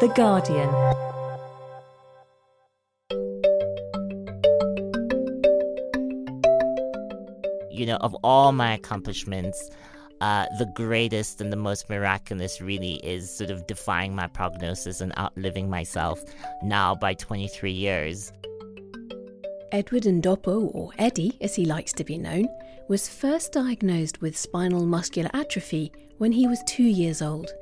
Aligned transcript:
The 0.00 0.08
Guardian. 0.08 0.68
You 7.70 7.86
know, 7.86 7.96
of 8.00 8.14
all 8.24 8.50
my 8.52 8.74
accomplishments, 8.74 9.70
uh, 10.20 10.46
the 10.58 10.66
greatest 10.74 11.40
and 11.40 11.52
the 11.52 11.56
most 11.56 11.88
miraculous 11.88 12.60
really 12.60 12.94
is 13.04 13.30
sort 13.30 13.50
of 13.50 13.66
defying 13.68 14.16
my 14.16 14.26
prognosis 14.26 15.00
and 15.00 15.16
outliving 15.16 15.70
myself 15.70 16.20
now 16.62 16.94
by 16.94 17.14
23 17.14 17.70
years. 17.70 18.32
Edward 19.70 20.04
Ndopu, 20.04 20.74
or 20.74 20.90
Eddie 20.98 21.36
as 21.40 21.54
he 21.54 21.64
likes 21.64 21.92
to 21.92 22.04
be 22.04 22.18
known, 22.18 22.48
was 22.88 23.08
first 23.08 23.52
diagnosed 23.52 24.20
with 24.20 24.36
spinal 24.36 24.86
muscular 24.86 25.30
atrophy 25.34 25.92
when 26.18 26.32
he 26.32 26.46
was 26.46 26.62
two 26.66 26.82
years 26.82 27.22
old. 27.22 27.52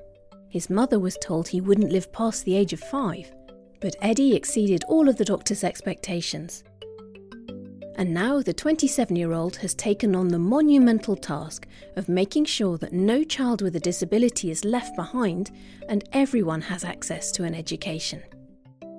His 0.53 0.69
mother 0.69 0.99
was 0.99 1.17
told 1.17 1.49
he 1.49 1.63
wouldn't 1.63 1.93
live 1.93 2.13
past 2.13 2.45
the 2.45 2.55
age 2.55 2.75
of 2.75 2.81
five, 2.81 3.33
but 3.81 3.97
Eddie 4.03 4.37
exceeded 4.37 4.85
all 4.87 5.09
of 5.09 5.17
the 5.17 5.25
doctor's 5.25 5.65
expectations. 5.65 6.63
And 7.97 8.13
now 8.13 8.43
the 8.43 8.53
27 8.53 9.17
year 9.17 9.33
old 9.33 9.57
has 9.57 9.75
taken 9.75 10.15
on 10.15 10.29
the 10.29 10.39
monumental 10.39 11.17
task 11.17 11.67
of 11.97 12.11
making 12.11 12.45
sure 12.45 12.77
that 12.79 12.93
no 12.93 13.25
child 13.25 13.63
with 13.63 13.77
a 13.77 13.81
disability 13.81 14.51
is 14.51 14.63
left 14.63 14.95
behind 14.95 15.53
and 15.89 16.07
everyone 16.13 16.61
has 16.61 16.85
access 16.85 17.33
to 17.33 17.45
an 17.45 17.55
education. 17.55 18.23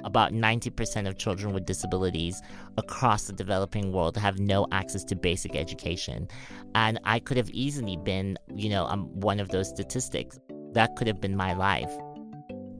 About 0.05 0.33
90% 0.33 1.07
of 1.07 1.19
children 1.19 1.53
with 1.53 1.67
disabilities 1.67 2.41
across 2.79 3.25
the 3.25 3.33
developing 3.33 3.91
world 3.91 4.17
have 4.17 4.39
no 4.39 4.65
access 4.71 5.03
to 5.03 5.15
basic 5.15 5.55
education. 5.55 6.27
And 6.73 6.99
I 7.03 7.19
could 7.19 7.37
have 7.37 7.51
easily 7.51 7.97
been, 7.97 8.39
you 8.55 8.69
know, 8.69 8.85
um, 8.85 9.05
one 9.19 9.39
of 9.39 9.49
those 9.49 9.69
statistics. 9.69 10.39
That 10.73 10.95
could 10.95 11.07
have 11.07 11.21
been 11.21 11.35
my 11.35 11.53
life. 11.53 11.91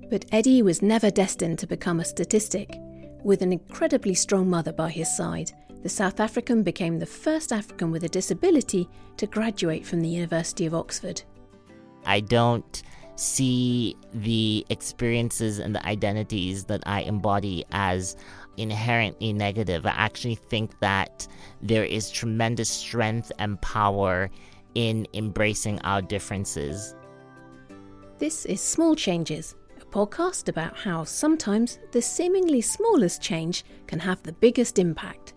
But 0.10 0.26
Eddie 0.32 0.62
was 0.62 0.82
never 0.82 1.10
destined 1.10 1.60
to 1.60 1.68
become 1.68 2.00
a 2.00 2.06
statistic. 2.06 2.78
With 3.24 3.42
an 3.42 3.54
incredibly 3.54 4.14
strong 4.14 4.50
mother 4.50 4.74
by 4.74 4.90
his 4.90 5.16
side, 5.16 5.52
the 5.82 5.90
South 5.90 6.20
African 6.20 6.64
became 6.64 7.00
the 7.00 7.06
first 7.06 7.52
African 7.52 7.92
with 7.92 8.04
a 8.04 8.10
disability 8.10 8.88
to 9.18 9.28
graduate 9.28 9.86
from 9.86 10.02
the 10.02 10.10
University 10.10 10.66
of 10.66 10.74
Oxford. 10.74 11.22
I 12.06 12.20
don't 12.20 12.84
see 13.16 13.96
the 14.14 14.66
experiences 14.70 15.60
and 15.60 15.76
the 15.76 15.86
identities 15.86 16.66
that 16.66 16.84
I 16.86 17.02
embody 17.02 17.66
as 17.72 18.16
inherently 18.58 19.34
negative. 19.34 19.86
I 19.86 19.92
actually 19.92 20.36
think 20.36 20.80
that 20.80 21.28
there 21.62 21.84
is 21.84 22.10
tremendous 22.10 22.70
strength 22.70 23.32
and 23.40 23.62
power 23.62 24.30
in 24.76 25.08
embracing 25.14 25.80
our 25.82 26.02
differences. 26.02 26.96
This 28.20 28.46
is 28.46 28.62
Small 28.62 28.96
Changes, 28.96 29.56
a 29.82 29.86
podcast 29.86 30.48
about 30.48 30.78
how 30.78 31.04
sometimes 31.04 31.80
the 31.92 32.02
seemingly 32.02 32.62
smallest 32.62 33.24
change 33.24 33.66
can 33.88 34.00
have 34.00 34.22
the 34.22 34.34
biggest 34.34 34.78
impact. 34.78 35.34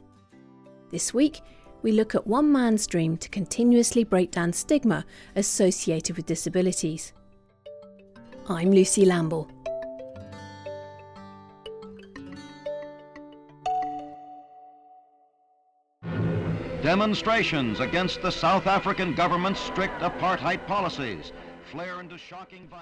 This 0.90 1.14
week, 1.14 1.40
we 1.80 1.92
look 1.92 2.14
at 2.14 2.26
one 2.26 2.52
man's 2.52 2.86
dream 2.86 3.16
to 3.16 3.30
continuously 3.30 4.04
break 4.04 4.30
down 4.30 4.52
stigma 4.52 5.06
associated 5.36 6.16
with 6.16 6.26
disabilities. 6.26 7.14
I'm 8.46 8.70
Lucy 8.70 9.06
Lamble. 9.06 9.50
Demonstrations 16.82 17.80
against 17.80 18.20
the 18.20 18.30
South 18.30 18.66
African 18.66 19.14
government's 19.14 19.60
strict 19.60 20.02
apartheid 20.02 20.64
policies 20.66 21.32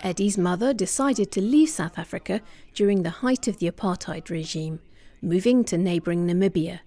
Eddie's 0.03 0.39
mother 0.39 0.75
decided 0.75 1.31
to 1.33 1.41
leave 1.41 1.71
South 1.71 1.99
Africa 1.99 2.41
during 2.75 3.03
the 3.03 3.11
height 3.11 3.49
of 3.49 3.59
the 3.59 3.71
apartheid 3.71 4.29
regime, 4.31 4.81
moving 5.23 5.65
to 5.65 5.79
neighbouring 5.79 6.27
Namibia. 6.27 6.81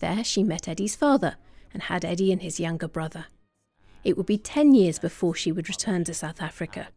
There 0.00 0.24
she 0.24 0.42
met 0.42 0.68
Eddie's 0.68 0.96
father 0.96 1.36
and 1.72 1.84
had 1.84 2.04
Eddie 2.04 2.32
and 2.32 2.42
his 2.42 2.58
younger 2.60 2.88
brother. 2.88 3.26
It 4.04 4.16
would 4.16 4.26
be 4.26 4.38
10 4.38 4.74
years 4.74 4.98
before 4.98 5.34
she 5.34 5.52
would 5.52 5.68
return 5.68 6.04
to 6.04 6.14
South 6.14 6.42
Africa. 6.42 6.88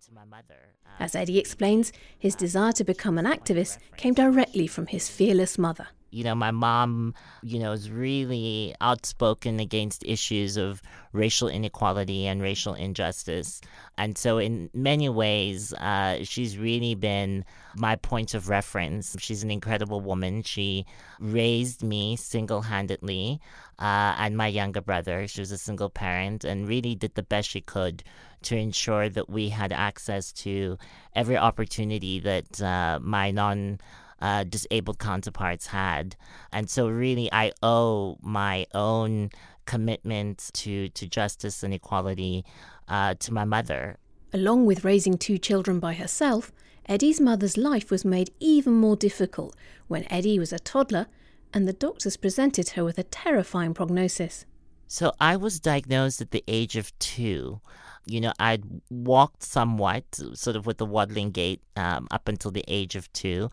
As 1.00 1.16
Eddie 1.16 1.40
explains, 1.40 1.92
his 2.18 2.36
desire 2.36 2.72
to 2.74 2.84
become 2.84 3.18
an 3.18 3.26
activist 3.26 3.78
came 3.98 4.14
directly 4.14 4.66
from 4.66 4.88
his 4.88 5.10
fearless 5.10 5.58
mother. 5.58 5.88
You 6.16 6.24
know, 6.24 6.36
my 6.36 6.52
mom, 6.52 7.14
you 7.44 7.60
know, 7.60 7.74
is 7.74 7.92
really 7.92 8.74
outspoken 8.80 9.60
against 9.60 10.02
issues 10.06 10.56
of 10.56 10.82
racial 11.12 11.50
inequality 11.50 12.26
and 12.26 12.42
racial 12.42 12.74
injustice. 12.74 13.60
And 13.98 14.18
so, 14.18 14.38
in 14.38 14.70
many 14.74 15.10
ways, 15.10 15.74
uh, 15.74 16.24
she's 16.24 16.58
really 16.58 16.96
been 16.96 17.44
my 17.76 17.98
point 17.98 18.34
of 18.34 18.48
reference. 18.48 19.16
She's 19.20 19.44
an 19.44 19.52
incredible 19.52 20.00
woman. 20.00 20.44
She 20.44 20.86
raised 21.20 21.84
me 21.84 22.16
single 22.16 22.62
handedly 22.62 23.42
uh, 23.80 24.16
and 24.18 24.38
my 24.38 24.48
younger 24.48 24.82
brother. 24.82 25.28
She 25.28 25.42
was 25.42 25.52
a 25.52 25.58
single 25.58 25.90
parent 25.90 26.46
and 26.46 26.68
really 26.68 26.96
did 26.96 27.16
the 27.16 27.24
best 27.24 27.50
she 27.50 27.62
could 27.62 28.04
to 28.44 28.56
ensure 28.56 29.10
that 29.10 29.30
we 29.30 29.50
had 29.50 29.74
access 29.74 30.32
to 30.32 30.78
every 31.14 31.38
opportunity 31.38 32.20
that 32.20 32.62
uh, 32.62 33.00
my 33.02 33.32
non 33.32 33.80
uh, 34.22 34.44
disabled 34.44 35.00
counterparts 35.00 35.68
had. 35.68 36.16
And 36.52 36.70
so, 36.70 36.88
really, 36.88 37.32
I 37.32 37.52
owe 37.62 38.18
my 38.22 38.66
own 38.74 39.30
commitment 39.66 40.52
to, 40.54 40.90
to 40.90 41.08
justice 41.08 41.64
and 41.64 41.74
equality 41.74 42.46
uh, 42.88 43.16
to 43.16 43.34
my 43.34 43.46
mother. 43.46 43.98
Along 44.34 44.66
with 44.66 44.84
raising 44.84 45.18
two 45.18 45.38
children 45.38 45.80
by 45.80 45.94
herself, 45.94 46.52
Eddie's 46.88 47.20
mother's 47.20 47.58
life 47.58 47.90
was 47.90 48.06
made 48.06 48.32
even 48.40 48.74
more 48.74 48.96
difficult 48.96 49.56
when 49.88 50.06
Eddie 50.12 50.38
was 50.38 50.54
a 50.54 50.60
toddler 50.60 51.08
and 51.54 51.68
the 51.68 51.74
doctors 51.74 52.18
presented 52.18 52.70
her 52.70 52.84
with 52.84 53.00
a 53.00 53.04
terrifying 53.04 53.74
prognosis. 53.74 54.46
So 54.88 55.14
I 55.20 55.36
was 55.36 55.60
diagnosed 55.60 56.22
at 56.22 56.32
the 56.32 56.44
age 56.48 56.76
of 56.76 56.98
two. 57.00 57.60
You 58.06 58.22
know, 58.22 58.34
I'd 58.38 58.64
walked 58.92 59.42
somewhat, 59.42 60.04
sort 60.34 60.56
of 60.56 60.68
with 60.68 60.78
the 60.78 60.86
waddling 60.86 61.32
gait, 61.32 61.62
um, 61.76 62.08
up 62.12 62.28
until 62.28 62.52
the 62.52 62.64
age 62.68 62.96
of 62.96 63.12
two. 63.14 63.50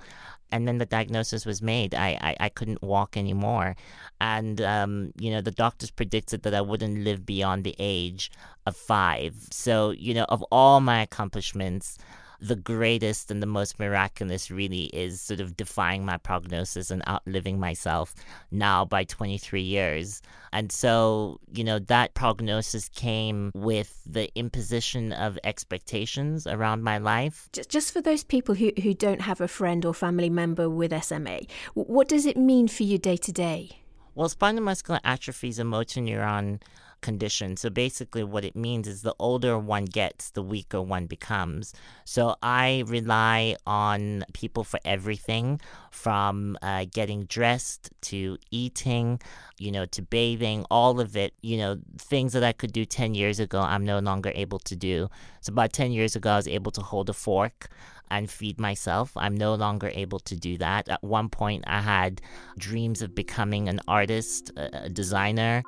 And 0.52 0.69
then 0.69 0.78
the 0.78 0.87
diagnosis 0.87 1.46
was 1.46 1.62
made. 1.62 1.94
I, 1.94 2.19
I, 2.20 2.37
I 2.46 2.49
couldn't 2.50 2.82
walk 2.82 3.16
anymore. 3.16 3.75
And, 4.20 4.60
um, 4.60 5.12
you 5.19 5.31
know, 5.32 5.40
the 5.40 5.50
doctors 5.50 5.90
predicted 5.90 6.43
that 6.43 6.54
I 6.54 6.60
wouldn't 6.60 6.99
live 6.99 7.25
beyond 7.25 7.64
the 7.64 7.75
age 7.78 8.31
of 8.66 8.76
five. 8.76 9.34
So, 9.50 9.90
you 9.90 10.12
know, 10.14 10.26
of 10.28 10.44
all 10.52 10.81
my 10.81 11.00
accomplishments, 11.02 11.99
the 12.43 12.56
greatest 12.56 13.31
and 13.31 13.41
the 13.41 13.47
most 13.47 13.79
miraculous 13.79 14.50
really 14.50 14.85
is 14.87 15.21
sort 15.21 15.39
of 15.39 15.56
defying 15.56 16.05
my 16.05 16.17
prognosis 16.17 16.91
and 16.91 17.03
outliving 17.09 17.61
myself 17.61 18.15
now 18.50 18.85
by 18.85 19.05
23 19.05 19.62
years. 19.62 20.21
And 20.53 20.73
so, 20.73 21.39
you 21.53 21.62
know, 21.62 21.79
that 21.79 22.15
prognosis 22.15 22.89
came 22.89 23.53
with 23.55 24.03
the 24.05 24.29
imposition 24.35 25.12
of 25.12 25.39
expectations 25.44 26.44
around 26.49 26.83
my 26.83 26.99
life. 26.99 27.49
Just 27.69 27.93
for 27.93 28.00
those 28.00 28.25
people 28.25 28.56
who, 28.56 28.73
who 28.83 28.93
don't 28.93 29.21
have 29.21 29.41
a 29.41 29.47
friend 29.47 29.85
or 29.85 29.95
family 29.95 30.29
member 30.29 30.69
with 30.69 30.93
SMA, 31.05 31.43
what 31.75 32.09
does 32.09 32.27
it 32.27 32.37
mean 32.37 32.67
for 32.67 32.83
you 32.83 32.99
day 32.99 33.17
to 33.19 33.33
day? 33.33 33.71
Well, 34.17 34.29
spinal 34.29 34.65
muscular 34.65 35.00
atrophy 35.05 35.49
is 35.49 35.61
a 35.61 35.65
motor 35.65 36.00
neuron 36.00 36.61
condition. 37.02 37.56
So 37.56 37.69
basically, 37.69 38.25
what 38.25 38.44
it 38.44 38.56
means 38.56 38.88
is 38.88 39.02
the 39.02 39.14
older 39.19 39.58
one 39.58 39.84
gets, 39.84 40.31
the 40.31 40.43
weaker 40.43 40.81
one 40.81 41.06
becomes. 41.06 41.75
So 42.04 42.37
I 42.43 42.84
rely 42.87 43.56
on 43.66 44.25
people 44.32 44.64
for 44.64 44.81
everything 44.84 45.60
from 45.90 46.56
uh, 46.62 46.87
getting 46.90 47.25
dressed 47.25 47.90
to 48.02 48.38
eating, 48.50 49.20
you 49.58 49.70
know, 49.70 49.84
to 49.87 50.02
bathing, 50.02 50.64
all 50.70 51.00
of 51.00 51.16
it. 51.16 51.34
You 51.43 51.58
know, 51.58 51.78
things 51.99 52.32
that 52.32 52.44
I 52.44 52.52
could 52.52 52.72
do 52.72 52.84
10 52.84 53.14
years 53.14 53.38
ago, 53.38 53.60
I'm 53.60 53.84
no 53.84 53.99
longer 53.99 54.32
able 54.34 54.60
to 54.60 54.76
do. 54.76 55.10
So 55.43 55.52
about 55.52 55.72
10 55.72 55.93
years 55.93 56.16
ago, 56.16 56.31
I 56.31 56.37
was 56.37 56.49
able 56.49 56.72
to 56.72 56.81
hold 56.81 57.10
a 57.10 57.12
fork 57.12 57.69
and 58.12 58.31
feed 58.31 58.60
myself. 58.60 59.12
I'm 59.16 59.34
no 59.34 59.54
longer 59.54 59.90
able 59.94 60.20
to 60.20 60.37
do 60.37 60.58
that. 60.58 60.88
At 60.88 61.02
one 61.02 61.31
point, 61.31 61.64
I 61.66 61.81
had 61.81 62.20
dreams 62.58 63.00
of 63.00 63.14
becoming 63.14 63.69
an 63.70 63.81
artist, 63.88 64.52
a 64.56 64.90
designer. 64.90 65.62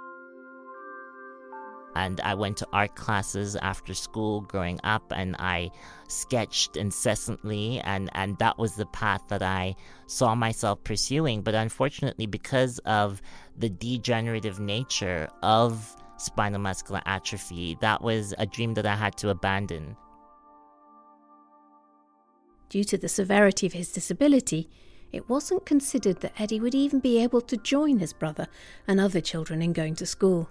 And 1.97 2.21
I 2.21 2.35
went 2.35 2.57
to 2.59 2.69
art 2.73 2.97
classes 2.97 3.57
after 3.57 3.95
school 3.95 4.41
growing 4.43 4.81
up, 4.85 5.13
and 5.15 5.37
I 5.39 5.71
sketched 6.09 6.77
incessantly, 6.77 7.81
and, 7.81 8.11
and 8.15 8.37
that 8.39 8.59
was 8.59 8.75
the 8.75 8.87
path 8.87 9.23
that 9.29 9.43
I 9.43 9.77
saw 10.07 10.35
myself 10.35 10.83
pursuing. 10.85 11.43
But 11.43 11.55
unfortunately, 11.55 12.27
because 12.27 12.79
of 12.81 13.23
the 13.57 13.69
degenerative 13.69 14.59
nature 14.59 15.29
of 15.43 15.97
spinal 16.17 16.61
muscular 16.61 17.03
atrophy, 17.07 17.77
that 17.81 18.03
was 18.03 18.35
a 18.39 18.47
dream 18.47 18.75
that 18.75 18.87
I 18.87 18.97
had 18.97 19.17
to 19.19 19.31
abandon. 19.31 19.97
Due 22.69 22.85
to 22.85 22.99
the 22.99 23.09
severity 23.09 23.67
of 23.67 23.73
his 23.73 23.93
disability, 23.93 24.69
it 25.13 25.29
wasn't 25.29 25.65
considered 25.65 26.21
that 26.21 26.33
Eddie 26.41 26.59
would 26.59 26.75
even 26.75 26.99
be 26.99 27.23
able 27.23 27.41
to 27.43 27.57
join 27.57 28.01
his 28.01 28.13
brother 28.13 28.49
and 28.89 28.99
other 28.99 29.21
children 29.21 29.63
in 29.63 29.73
going 29.73 29.95
to 29.97 30.07
school. 30.07 30.51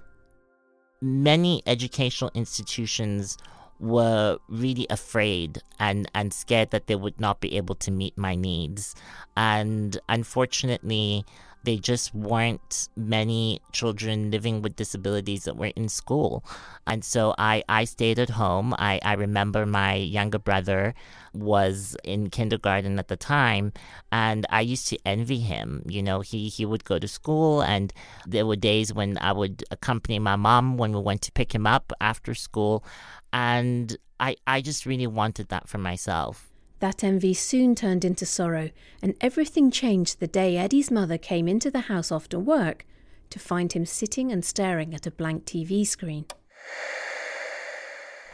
Many 1.04 1.62
educational 1.68 2.32
institutions 2.34 3.38
were 3.78 4.38
really 4.48 4.88
afraid 4.90 5.62
and, 5.78 6.10
and 6.16 6.34
scared 6.34 6.72
that 6.72 6.88
they 6.88 6.96
would 6.96 7.20
not 7.20 7.42
be 7.42 7.58
able 7.58 7.76
to 7.76 7.92
meet 7.92 8.18
my 8.18 8.36
needs. 8.36 8.96
And 9.36 10.00
unfortunately, 10.08 11.26
they 11.64 11.78
just 11.78 12.14
weren't 12.14 12.90
many 12.96 13.62
children 13.72 14.32
living 14.32 14.62
with 14.62 14.76
disabilities 14.76 15.46
that 15.46 15.56
were 15.56 15.72
in 15.76 15.88
school. 15.88 16.44
And 16.86 17.04
so 17.04 17.34
I, 17.38 17.64
I 17.70 17.86
stayed 17.86 18.20
at 18.20 18.32
home. 18.32 18.76
I, 18.78 19.00
I 19.04 19.14
remember 19.14 19.66
my 19.66 19.96
younger 19.96 20.40
brother 20.40 20.94
was 21.34 21.96
in 22.04 22.30
kindergarten 22.30 23.00
at 23.00 23.08
the 23.08 23.16
time 23.16 23.72
and 24.12 24.46
I 24.50 24.62
used 24.62 24.88
to 24.90 25.00
envy 25.06 25.40
him. 25.40 25.84
You 25.88 26.04
know, 26.04 26.20
he, 26.20 26.50
he 26.50 26.66
would 26.66 26.84
go 26.84 27.00
to 27.00 27.08
school 27.08 27.62
and 27.62 27.94
there 28.28 28.46
were 28.46 28.58
days 28.58 28.94
when 28.94 29.18
I 29.18 29.32
would 29.32 29.64
accompany 29.72 30.20
my 30.20 30.36
mom 30.36 30.78
when 30.78 30.92
we 30.92 31.00
went 31.00 31.22
to 31.24 31.32
pick 31.32 31.56
him 31.56 31.66
up 31.66 31.94
after 32.02 32.36
school 32.36 32.84
and 33.32 33.96
I, 34.20 34.36
I 34.46 34.62
just 34.62 34.86
really 34.86 35.08
wanted 35.08 35.50
that 35.50 35.68
for 35.68 35.78
myself. 35.78 36.53
That 36.84 37.02
envy 37.02 37.34
soon 37.34 37.76
turned 37.76 38.04
into 38.04 38.26
sorrow, 38.26 38.70
and 39.02 39.16
everything 39.22 39.72
changed 39.72 40.20
the 40.20 40.28
day 40.28 40.58
Eddie's 40.58 40.92
mother 40.92 41.18
came 41.18 41.48
into 41.48 41.72
the 41.72 41.88
house 41.88 42.12
after 42.12 42.38
work 42.38 42.86
to 43.30 43.40
find 43.40 43.72
him 43.72 43.86
sitting 43.86 44.34
and 44.34 44.44
staring 44.44 44.94
at 44.94 45.08
a 45.08 45.12
blank 45.12 45.46
TV 45.46 45.88
screen. 45.88 46.26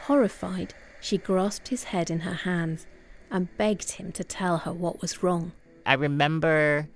Horrified, 0.00 0.74
she 1.00 1.16
grasped 1.16 1.68
his 1.68 1.84
head 1.84 2.10
in 2.10 2.18
her 2.18 2.34
hands 2.34 2.88
and 3.30 3.56
begged 3.56 3.92
him 3.92 4.10
to 4.10 4.24
tell 4.24 4.58
her 4.58 4.72
what 4.72 5.00
was 5.00 5.22
wrong. 5.22 5.52
I 5.86 5.94
remember 5.94 6.88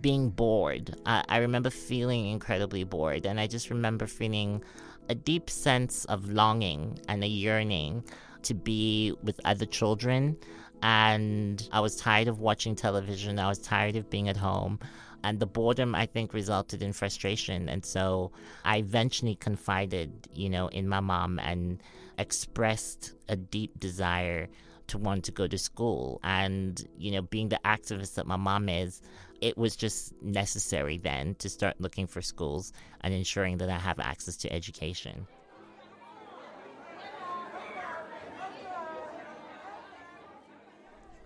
being 0.00 0.30
bored. 0.30 0.96
I, 1.04 1.22
I 1.28 1.36
remember 1.36 1.68
feeling 1.68 2.28
incredibly 2.28 2.82
bored, 2.82 3.26
and 3.26 3.38
I 3.38 3.46
just 3.46 3.68
remember 3.68 4.06
feeling 4.06 4.64
a 5.10 5.14
deep 5.14 5.50
sense 5.50 6.06
of 6.06 6.30
longing 6.30 6.98
and 7.08 7.22
a 7.22 7.28
yearning 7.28 8.04
to 8.44 8.54
be 8.54 9.14
with 9.22 9.40
other 9.44 9.66
children 9.66 10.36
and 10.84 11.66
I 11.72 11.80
was 11.80 11.96
tired 11.96 12.28
of 12.28 12.40
watching 12.40 12.76
television. 12.76 13.38
I 13.38 13.48
was 13.48 13.58
tired 13.58 13.96
of 13.96 14.10
being 14.10 14.28
at 14.28 14.36
home. 14.36 14.78
And 15.22 15.40
the 15.40 15.46
boredom, 15.46 15.94
I 15.94 16.04
think, 16.04 16.34
resulted 16.34 16.82
in 16.82 16.92
frustration. 16.92 17.70
And 17.70 17.82
so 17.86 18.32
I 18.66 18.76
eventually 18.76 19.36
confided, 19.36 20.28
you 20.34 20.50
know, 20.50 20.68
in 20.68 20.86
my 20.86 21.00
mom 21.00 21.38
and 21.38 21.82
expressed 22.18 23.14
a 23.30 23.36
deep 23.36 23.80
desire 23.80 24.48
to 24.88 24.98
want 24.98 25.24
to 25.24 25.32
go 25.32 25.46
to 25.46 25.56
school. 25.56 26.20
And, 26.22 26.86
you 26.98 27.12
know, 27.12 27.22
being 27.22 27.48
the 27.48 27.60
activist 27.64 28.16
that 28.16 28.26
my 28.26 28.36
mom 28.36 28.68
is, 28.68 29.00
it 29.40 29.56
was 29.56 29.76
just 29.76 30.12
necessary 30.22 30.98
then 30.98 31.34
to 31.36 31.48
start 31.48 31.80
looking 31.80 32.06
for 32.06 32.20
schools 32.20 32.74
and 33.00 33.14
ensuring 33.14 33.56
that 33.58 33.70
I 33.70 33.78
have 33.78 33.98
access 34.00 34.36
to 34.36 34.52
education. 34.52 35.26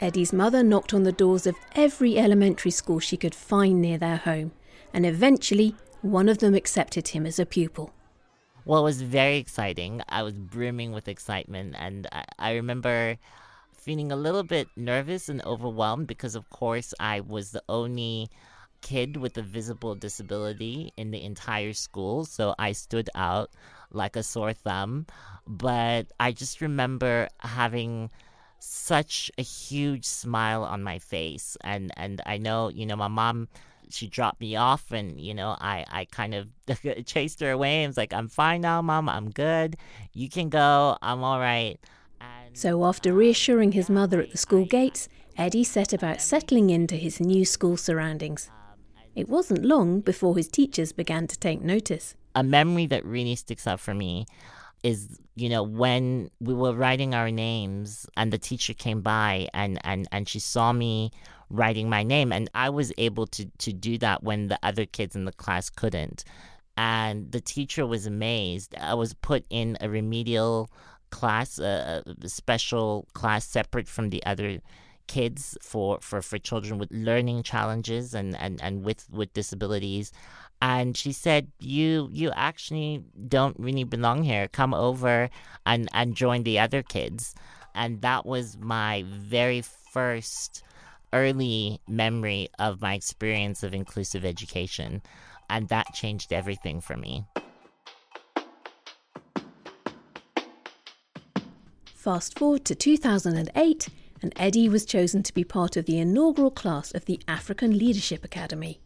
Eddie's 0.01 0.33
mother 0.33 0.63
knocked 0.63 0.95
on 0.95 1.03
the 1.03 1.13
doors 1.13 1.47
of 1.47 1.57
every 1.75 2.19
elementary 2.19 2.71
school 2.71 3.01
she 3.01 3.17
could 3.17 3.35
find 3.35 3.83
near 3.83 3.99
their 3.99 4.19
home, 4.19 4.53
and 4.93 5.05
eventually 5.05 5.75
one 6.03 6.29
of 6.29 6.39
them 6.39 6.55
accepted 6.55 7.09
him 7.09 7.27
as 7.27 7.39
a 7.39 7.47
pupil. 7.47 7.93
Well, 8.65 8.81
it 8.81 8.85
was 8.85 9.03
very 9.03 9.39
exciting. 9.39 10.03
I 10.09 10.23
was 10.23 10.35
brimming 10.35 10.93
with 10.93 11.09
excitement, 11.09 11.75
and 11.79 12.07
I, 12.13 12.25
I 12.39 12.55
remember 12.55 13.17
feeling 13.73 14.13
a 14.13 14.17
little 14.17 14.43
bit 14.43 14.69
nervous 14.77 15.29
and 15.29 15.45
overwhelmed 15.45 16.07
because, 16.07 16.35
of 16.35 16.49
course, 16.51 16.95
I 17.01 17.21
was 17.21 17.51
the 17.51 17.63
only 17.69 18.29
kid 18.83 19.17
with 19.17 19.37
a 19.39 19.43
visible 19.43 19.95
disability 19.95 20.93
in 20.97 21.11
the 21.11 21.23
entire 21.25 21.73
school, 21.73 22.25
so 22.25 22.55
I 22.59 22.73
stood 22.73 23.11
out 23.15 23.51
like 23.91 24.15
a 24.15 24.23
sore 24.23 24.53
thumb. 24.53 25.07
But 25.47 26.07
I 26.21 26.33
just 26.33 26.61
remember 26.61 27.29
having 27.41 28.11
such 28.59 29.31
a 29.39 29.43
huge 29.43 30.05
smile 30.05 30.65
on 30.65 30.83
my 30.83 30.99
face. 30.99 31.57
And 31.63 31.93
and 31.97 32.21
I 32.27 32.39
know 32.39 32.69
you 32.69 32.87
know 32.87 32.97
my 32.97 33.09
mom 33.09 33.49
she 33.91 34.07
dropped 34.07 34.41
me 34.41 34.55
off 34.57 34.91
and 34.91 35.19
you 35.19 35.35
know 35.35 35.57
I 35.61 35.85
I 35.91 36.05
kind 36.07 36.35
of 36.35 36.49
chased 37.07 37.41
her 37.41 37.51
away 37.51 37.83
and 37.85 37.91
was 37.91 37.97
like 37.97 38.13
I'm 38.13 38.29
fine 38.29 38.63
now 38.63 38.83
mom. 38.83 39.09
I'm 39.09 39.31
good. 39.31 39.77
You 40.13 40.29
can 40.29 40.49
go. 40.49 40.97
I'm 41.03 41.23
all 41.23 41.41
right. 41.41 41.79
And, 42.21 42.57
so 42.57 42.85
after 42.85 43.13
reassuring 43.13 43.73
his 43.73 43.89
mother 43.89 44.21
at 44.21 44.33
the 44.33 44.39
school 44.39 44.65
gates 44.65 45.09
Eddie 45.39 45.63
set 45.63 45.93
about 45.93 46.21
settling 46.21 46.71
into 46.71 46.97
his 46.97 47.21
new 47.21 47.45
school 47.45 47.77
surroundings. 47.77 48.51
It 49.15 49.29
wasn't 49.29 49.65
long 49.65 50.01
before 50.01 50.37
his 50.37 50.49
teachers 50.49 50.91
began 50.93 51.29
to 51.29 51.39
take 51.39 51.61
notice. 51.61 52.17
A 52.35 52.43
memory 52.43 52.87
that 52.87 53.05
really 53.05 53.37
sticks 53.37 53.67
out 53.67 53.79
for 53.79 53.95
me 53.95 54.27
is 54.83 55.21
you 55.41 55.49
know 55.49 55.63
when 55.63 56.31
we 56.41 56.55
were 56.55 56.75
writing 56.75 57.15
our 57.15 57.31
names 57.31 58.07
and 58.17 58.33
the 58.33 58.39
teacher 58.39 58.75
came 58.75 59.01
by 59.01 59.49
and 59.55 59.79
and 59.85 60.09
and 60.13 60.29
she 60.29 60.39
saw 60.39 60.73
me 60.73 61.11
writing 61.51 61.89
my 61.89 62.03
name 62.03 62.33
and 62.33 62.51
I 62.55 62.71
was 62.71 62.93
able 62.99 63.27
to 63.29 63.47
to 63.59 63.73
do 63.73 63.99
that 63.99 64.23
when 64.23 64.49
the 64.49 64.59
other 64.63 64.87
kids 64.87 65.17
in 65.17 65.25
the 65.25 65.33
class 65.33 65.71
couldn't. 65.71 66.25
And 66.77 67.33
the 67.33 67.41
teacher 67.41 67.85
was 67.87 68.07
amazed. 68.07 68.77
I 68.79 68.95
was 68.95 69.13
put 69.13 69.45
in 69.51 69.77
a 69.81 69.89
remedial 69.89 70.71
class 71.11 71.59
a, 71.59 72.05
a 72.23 72.29
special 72.29 73.09
class 73.15 73.45
separate 73.45 73.89
from 73.89 74.11
the 74.11 74.25
other 74.25 74.61
kids 75.09 75.59
for, 75.61 75.99
for, 76.01 76.23
for 76.23 76.39
children 76.39 76.79
with 76.79 76.93
learning 76.93 77.43
challenges 77.43 78.15
and, 78.15 78.37
and, 78.37 78.63
and 78.63 78.85
with, 78.85 79.07
with 79.11 79.33
disabilities 79.33 80.13
and 80.61 80.97
she 80.97 81.13
said 81.13 81.49
you 81.61 82.09
you 82.13 82.31
actually 82.35 83.05
don't 83.29 83.59
really 83.59 83.85
belong 83.85 84.23
here. 84.23 84.49
Come 84.49 84.75
over 84.75 85.31
and 85.65 85.89
and 85.93 86.15
join 86.15 86.43
the 86.43 86.59
other 86.59 86.83
kids. 86.83 87.35
And 87.75 88.03
that 88.03 88.27
was 88.27 88.57
my 88.59 89.05
very 89.07 89.63
first 89.63 90.63
early 91.13 91.81
memory 91.89 92.49
of 92.59 92.83
my 92.83 92.95
experience 92.95 93.63
of 93.63 93.73
inclusive 93.73 94.25
education 94.25 95.01
and 95.49 95.69
that 95.69 95.87
changed 95.95 96.33
everything 96.33 96.81
for 96.81 96.97
me. 96.97 97.25
Fast 101.95 102.39
forward 102.39 102.65
to 102.67 102.75
2008 102.75 103.89
and 104.23 104.33
eddie 104.37 104.69
was 104.69 104.85
chosen 104.85 105.23
to 105.23 105.33
be 105.35 105.45
part 105.45 105.77
of 105.77 105.87
the 105.87 105.99
inaugural 105.99 106.51
class 106.51 106.91
of 106.93 107.05
the 107.05 107.21
african 107.29 107.77
leadership 107.77 108.25
academy 108.25 108.81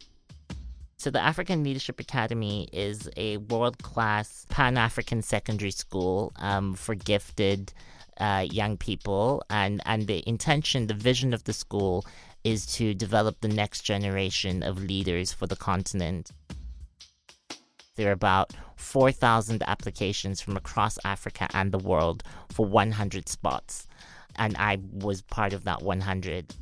so, 1.02 1.10
the 1.10 1.20
African 1.20 1.64
Leadership 1.64 1.98
Academy 1.98 2.68
is 2.72 3.10
a 3.16 3.38
world 3.38 3.82
class 3.82 4.46
Pan 4.48 4.78
African 4.78 5.20
secondary 5.20 5.72
school 5.72 6.32
um, 6.36 6.74
for 6.74 6.94
gifted 6.94 7.72
uh, 8.18 8.46
young 8.48 8.76
people. 8.76 9.42
And, 9.50 9.82
and 9.84 10.06
the 10.06 10.22
intention, 10.28 10.86
the 10.86 10.94
vision 10.94 11.34
of 11.34 11.42
the 11.42 11.52
school 11.52 12.06
is 12.44 12.66
to 12.76 12.94
develop 12.94 13.40
the 13.40 13.48
next 13.48 13.80
generation 13.80 14.62
of 14.62 14.80
leaders 14.80 15.32
for 15.32 15.48
the 15.48 15.56
continent. 15.56 16.30
There 17.96 18.08
are 18.08 18.12
about 18.12 18.52
4,000 18.76 19.64
applications 19.66 20.40
from 20.40 20.56
across 20.56 21.00
Africa 21.04 21.48
and 21.52 21.72
the 21.72 21.78
world 21.78 22.22
for 22.48 22.64
100 22.64 23.28
spots. 23.28 23.88
And 24.36 24.56
I 24.56 24.78
was 24.92 25.20
part 25.20 25.52
of 25.52 25.64
that 25.64 25.82
100. 25.82 26.54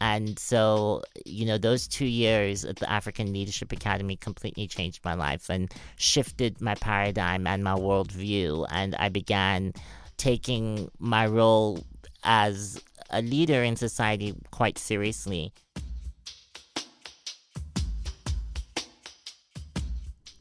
And 0.00 0.38
so, 0.38 1.02
you 1.26 1.44
know, 1.44 1.58
those 1.58 1.88
two 1.88 2.06
years 2.06 2.64
at 2.64 2.76
the 2.76 2.90
African 2.90 3.32
Leadership 3.32 3.72
Academy 3.72 4.16
completely 4.16 4.66
changed 4.66 5.04
my 5.04 5.14
life 5.14 5.48
and 5.48 5.72
shifted 5.96 6.60
my 6.60 6.74
paradigm 6.76 7.46
and 7.46 7.64
my 7.64 7.74
worldview. 7.74 8.66
And 8.70 8.94
I 8.96 9.08
began 9.08 9.72
taking 10.16 10.90
my 10.98 11.26
role 11.26 11.84
as 12.24 12.82
a 13.10 13.22
leader 13.22 13.62
in 13.62 13.76
society 13.76 14.34
quite 14.50 14.78
seriously. 14.78 15.52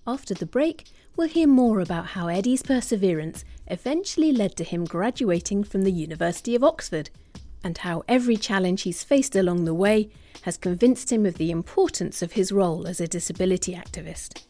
After 0.05 0.33
the 0.33 0.45
break, 0.45 0.85
we'll 1.15 1.27
hear 1.27 1.47
more 1.47 1.81
about 1.81 2.07
how 2.07 2.27
Eddie's 2.27 2.63
perseverance 2.63 3.43
eventually 3.67 4.31
led 4.31 4.55
to 4.55 4.63
him 4.63 4.85
graduating 4.85 5.65
from 5.65 5.81
the 5.81 5.91
University 5.91 6.55
of 6.55 6.63
Oxford, 6.63 7.09
and 7.67 7.79
how 7.79 8.01
every 8.07 8.37
challenge 8.37 8.83
he's 8.83 9.03
faced 9.03 9.35
along 9.35 9.65
the 9.65 9.73
way 9.73 10.09
has 10.43 10.55
convinced 10.57 11.11
him 11.11 11.25
of 11.25 11.35
the 11.35 11.51
importance 11.51 12.21
of 12.21 12.31
his 12.31 12.49
role 12.49 12.87
as 12.87 13.01
a 13.01 13.07
disability 13.07 13.73
activist. 13.73 14.45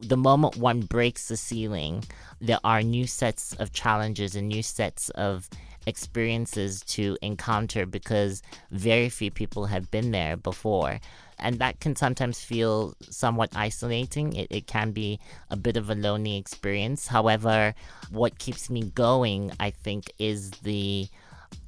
The 0.00 0.16
moment 0.16 0.56
one 0.56 0.80
breaks 0.80 1.28
the 1.28 1.36
ceiling, 1.36 2.02
there 2.40 2.58
are 2.64 2.82
new 2.82 3.06
sets 3.06 3.52
of 3.56 3.74
challenges 3.74 4.34
and 4.34 4.48
new 4.48 4.62
sets 4.62 5.10
of 5.10 5.48
experiences 5.86 6.82
to 6.82 7.18
encounter 7.20 7.84
because 7.84 8.42
very 8.70 9.10
few 9.10 9.30
people 9.30 9.66
have 9.66 9.90
been 9.90 10.10
there 10.10 10.38
before. 10.38 11.00
And 11.38 11.58
that 11.58 11.80
can 11.80 11.96
sometimes 11.96 12.40
feel 12.40 12.94
somewhat 13.02 13.50
isolating. 13.54 14.34
It, 14.34 14.46
it 14.50 14.66
can 14.66 14.92
be 14.92 15.20
a 15.50 15.56
bit 15.56 15.76
of 15.76 15.90
a 15.90 15.94
lonely 15.94 16.38
experience. 16.38 17.08
However, 17.08 17.74
what 18.10 18.38
keeps 18.38 18.70
me 18.70 18.84
going, 18.94 19.52
I 19.60 19.70
think, 19.70 20.10
is 20.18 20.50
the 20.62 21.08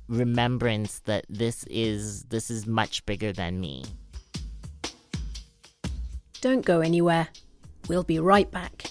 remembrance 0.09 1.01
that 1.01 1.27
this 1.29 1.65
is 1.65 2.25
this 2.25 2.51
is 2.51 2.67
much 2.67 3.05
bigger 3.07 3.33
than 3.33 3.61
me. 3.61 3.85
Don't 6.41 6.65
go 6.65 6.81
anywhere. 6.81 7.29
We'll 7.89 8.05
be 8.05 8.19
right 8.19 8.51
back. 8.51 8.91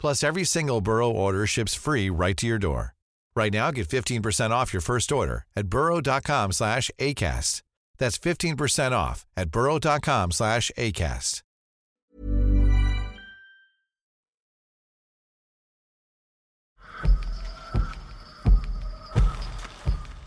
Plus, 0.00 0.24
every 0.24 0.44
single 0.44 0.80
Burrow 0.80 1.10
order 1.10 1.46
ships 1.46 1.74
free 1.74 2.08
right 2.08 2.36
to 2.38 2.46
your 2.46 2.58
door. 2.58 2.94
Right 3.36 3.52
now, 3.52 3.70
get 3.70 3.88
15% 3.88 4.50
off 4.50 4.72
your 4.72 4.80
first 4.80 5.12
order 5.12 5.46
at 5.54 5.68
burrow.com 5.68 6.52
slash 6.52 6.90
ACAST. 6.98 7.62
That's 7.98 8.18
15% 8.18 8.92
off 8.92 9.26
at 9.36 9.50
burrow.com 9.50 10.32
slash 10.32 10.72
ACAST. 10.76 11.42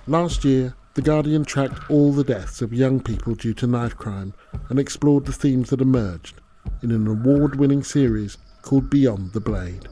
Last 0.06 0.44
year, 0.44 0.76
The 0.96 1.02
Guardian 1.02 1.46
tracked 1.46 1.90
all 1.90 2.12
the 2.12 2.26
deaths 2.26 2.62
of 2.62 2.74
young 2.74 3.00
people 3.00 3.36
due 3.36 3.54
to 3.56 3.66
knife 3.66 3.96
crime 3.96 4.34
and 4.70 4.78
explored 4.78 5.26
the 5.26 5.32
themes 5.32 5.70
that 5.70 5.82
emerged 5.82 6.42
in 6.84 6.92
an 6.92 7.08
award 7.08 7.58
winning 7.58 7.84
series 7.84 8.38
called 8.64 8.90
Beyond 8.90 9.34
the 9.34 9.42
Blade. 9.42 9.88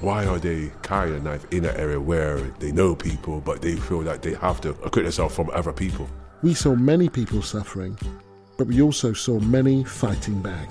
Why 0.00 0.26
are 0.26 0.38
they 0.38 0.70
carrying 0.82 1.16
a 1.16 1.20
knife 1.20 1.46
in 1.52 1.64
an 1.64 1.74
area 1.76 2.00
where 2.00 2.38
they 2.58 2.72
know 2.72 2.94
people, 2.94 3.40
but 3.40 3.62
they 3.62 3.76
feel 3.76 4.02
that 4.02 4.22
they 4.22 4.34
have 4.34 4.60
to 4.62 4.70
acquit 4.82 5.04
themselves 5.04 5.34
from 5.34 5.50
other 5.50 5.72
people? 5.72 6.08
We 6.42 6.54
saw 6.54 6.74
many 6.74 7.08
people 7.08 7.42
suffering, 7.42 7.96
but 8.56 8.66
we 8.66 8.82
also 8.82 9.12
saw 9.12 9.40
many 9.40 9.84
fighting 9.84 10.42
back. 10.42 10.68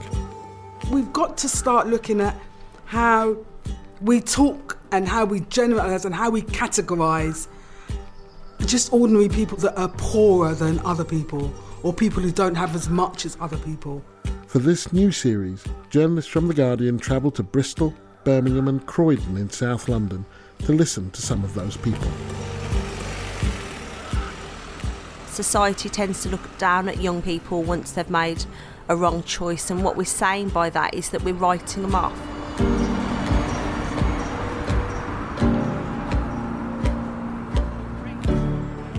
We've 0.91 1.12
got 1.12 1.38
to 1.39 1.50
start 1.50 1.88
looking 1.88 2.22
at 2.22 2.38
how 2.86 3.38
we 4.01 4.22
talk 4.22 4.77
and 4.91 5.08
how 5.08 5.25
we 5.25 5.41
generalize 5.41 6.06
and 6.06 6.13
how 6.13 6.29
we 6.29 6.41
categorize 6.41 7.48
just 8.65 8.91
ordinary 8.91 9.29
people 9.29 9.58
that 9.60 9.77
are 9.77 9.89
poorer 9.89 10.53
than 10.53 10.79
other 10.79 11.03
people 11.03 11.53
or 11.84 11.94
people 11.94 12.22
who 12.22 12.32
don't 12.32 12.56
have 12.56 12.75
as 12.75 12.89
much 12.89 13.25
as 13.25 13.38
other 13.39 13.58
people. 13.58 14.03
For 14.48 14.60
this 14.60 14.94
new 14.94 15.12
series, 15.12 15.62
journalists 15.89 16.32
from 16.32 16.48
The 16.48 16.54
Guardian 16.54 16.98
travelled 16.98 17.36
to 17.36 17.44
Bristol, 17.44 17.94
Birmingham, 18.24 18.70
and 18.70 18.86
Croydon 18.86 19.36
in 19.36 19.50
South 19.50 19.89
London 19.89 20.25
to 20.60 20.72
listen 20.72 21.12
to 21.12 21.22
some 21.22 21.44
of 21.44 21.54
those 21.54 21.75
people. 21.75 22.08
society 25.27 25.88
tends 25.88 26.24
to 26.24 26.30
look 26.30 26.58
down 26.58 26.89
at 26.89 27.00
young 27.00 27.22
people 27.22 27.62
once 27.62 27.92
they've 27.92 28.10
made 28.10 28.44
a 28.89 28.96
wrong 28.96 29.22
choice, 29.22 29.70
and 29.70 29.84
what 29.84 29.96
we're 29.96 30.04
saying 30.04 30.50
by 30.50 30.68
that 30.70 30.94
is 30.96 31.10
that 31.12 31.22
we're 31.24 31.34
writing 31.34 31.84
them 31.84 31.94
off. 31.94 32.20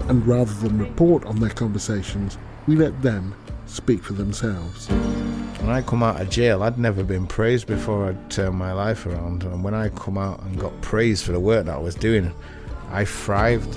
And 0.09 0.25
rather 0.26 0.52
than 0.55 0.78
report 0.78 1.25
on 1.25 1.40
their 1.40 1.50
conversations, 1.50 2.38
we 2.69 2.76
let 2.76 3.02
them 3.02 3.35
speak 3.67 4.05
for 4.05 4.12
themselves. 4.12 4.88
When 5.69 5.77
I 5.77 5.83
come 5.83 6.03
out 6.03 6.19
of 6.19 6.31
jail, 6.31 6.63
I'd 6.63 6.79
never 6.79 7.05
been 7.05 7.27
praised 7.27 7.67
before 7.67 8.09
I'd 8.09 8.31
turned 8.31 8.57
my 8.57 8.73
life 8.73 9.05
around. 9.05 9.43
And 9.43 9.63
when 9.63 9.75
I 9.75 9.91
come 9.91 10.17
out 10.17 10.41
and 10.41 10.59
got 10.59 10.73
praised 10.81 11.27
for 11.27 11.33
the 11.33 11.41
work 11.41 11.67
that 11.67 11.75
I 11.75 11.79
was 11.79 11.95
doing, 11.95 12.33
I 12.91 13.05
thrived. 13.05 13.75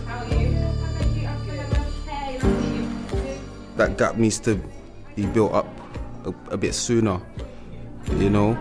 that 3.75 3.97
gap 3.97 4.15
needs 4.15 4.39
to 4.39 4.57
be 5.17 5.25
built 5.25 5.51
up 5.51 5.67
a, 6.23 6.29
a 6.51 6.55
bit 6.55 6.75
sooner, 6.75 7.19
you 8.15 8.29
know, 8.29 8.53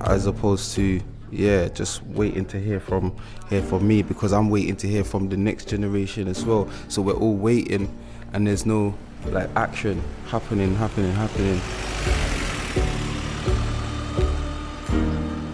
as 0.00 0.26
opposed 0.26 0.74
to 0.74 1.00
yeah, 1.30 1.68
just 1.68 2.02
waiting 2.06 2.44
to 2.46 2.60
hear 2.60 2.80
from 2.80 3.16
hear 3.50 3.62
from 3.62 3.86
me 3.86 4.02
because 4.02 4.32
I'm 4.32 4.50
waiting 4.50 4.74
to 4.78 4.88
hear 4.88 5.04
from 5.04 5.28
the 5.28 5.36
next 5.36 5.68
generation 5.68 6.26
as 6.26 6.44
well. 6.44 6.68
So 6.88 7.02
we're 7.02 7.12
all 7.12 7.36
waiting, 7.36 7.88
and 8.32 8.48
there's 8.48 8.66
no 8.66 8.94
like 9.26 9.50
action 9.56 10.02
happening, 10.26 10.74
happening, 10.74 11.12
happening. 11.12 11.60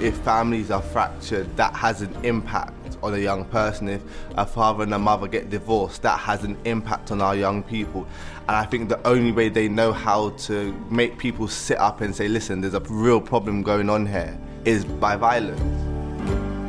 if 0.05 0.15
families 0.19 0.71
are 0.71 0.83
fractured, 0.83 1.57
that 1.57 1.75
has 1.75 2.03
an 2.03 2.15
impact 2.25 2.99
on 3.03 3.15
a 3.15 3.19
young 3.19 3.43
person. 3.47 3.89
If 3.89 4.03
a 4.37 4.45
father 4.45 4.83
and 4.83 4.93
a 4.93 4.99
mother 4.99 5.27
get 5.27 5.49
divorced, 5.49 6.03
that 6.03 6.19
has 6.21 6.45
an 6.45 6.59
impact 6.67 7.11
on 7.11 7.23
our 7.23 7.35
young 7.35 7.63
people. 7.63 8.07
And 8.47 8.51
I 8.55 8.67
think 8.67 8.91
the 8.91 9.05
only 9.07 9.33
way 9.33 9.49
they 9.49 9.67
know 9.67 9.93
how 9.93 10.31
to 10.31 10.73
make 10.91 11.17
people 11.17 11.49
sit 11.49 11.79
up 11.79 12.03
and 12.03 12.15
say, 12.15 12.29
listen, 12.29 12.61
there's 12.61 12.75
a 12.75 12.81
real 12.81 13.21
problem 13.21 13.63
going 13.63 13.89
on 13.89 14.05
here, 14.05 14.39
is 14.67 14.85
by 14.85 15.17
violence. 15.17 15.59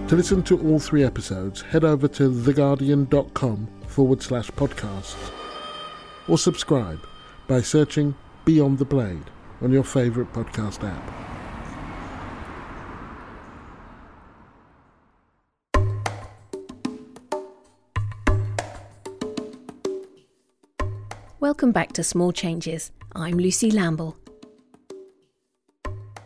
To 0.10 0.16
listen 0.16 0.42
to 0.44 0.58
all 0.62 0.80
three 0.80 1.04
episodes, 1.04 1.62
head 1.62 1.84
over 1.84 2.08
to 2.08 2.32
theguardian.com 2.32 3.68
forward 3.86 4.22
slash 4.22 4.50
podcasts 4.52 5.45
or 6.28 6.38
subscribe 6.38 7.00
by 7.48 7.62
searching 7.62 8.16
Beyond 8.46 8.80
the 8.80 8.86
Blade 8.86 9.30
on 9.62 9.72
your 9.72 9.84
favourite 9.84 10.34
podcast 10.34 10.84
app. 10.84 11.26
Welcome 21.40 21.72
back 21.72 21.94
to 21.94 22.04
Small 22.04 22.32
Changes. 22.32 22.92
I'm 23.16 23.38
Lucy 23.38 23.70
Lamble. 23.70 24.16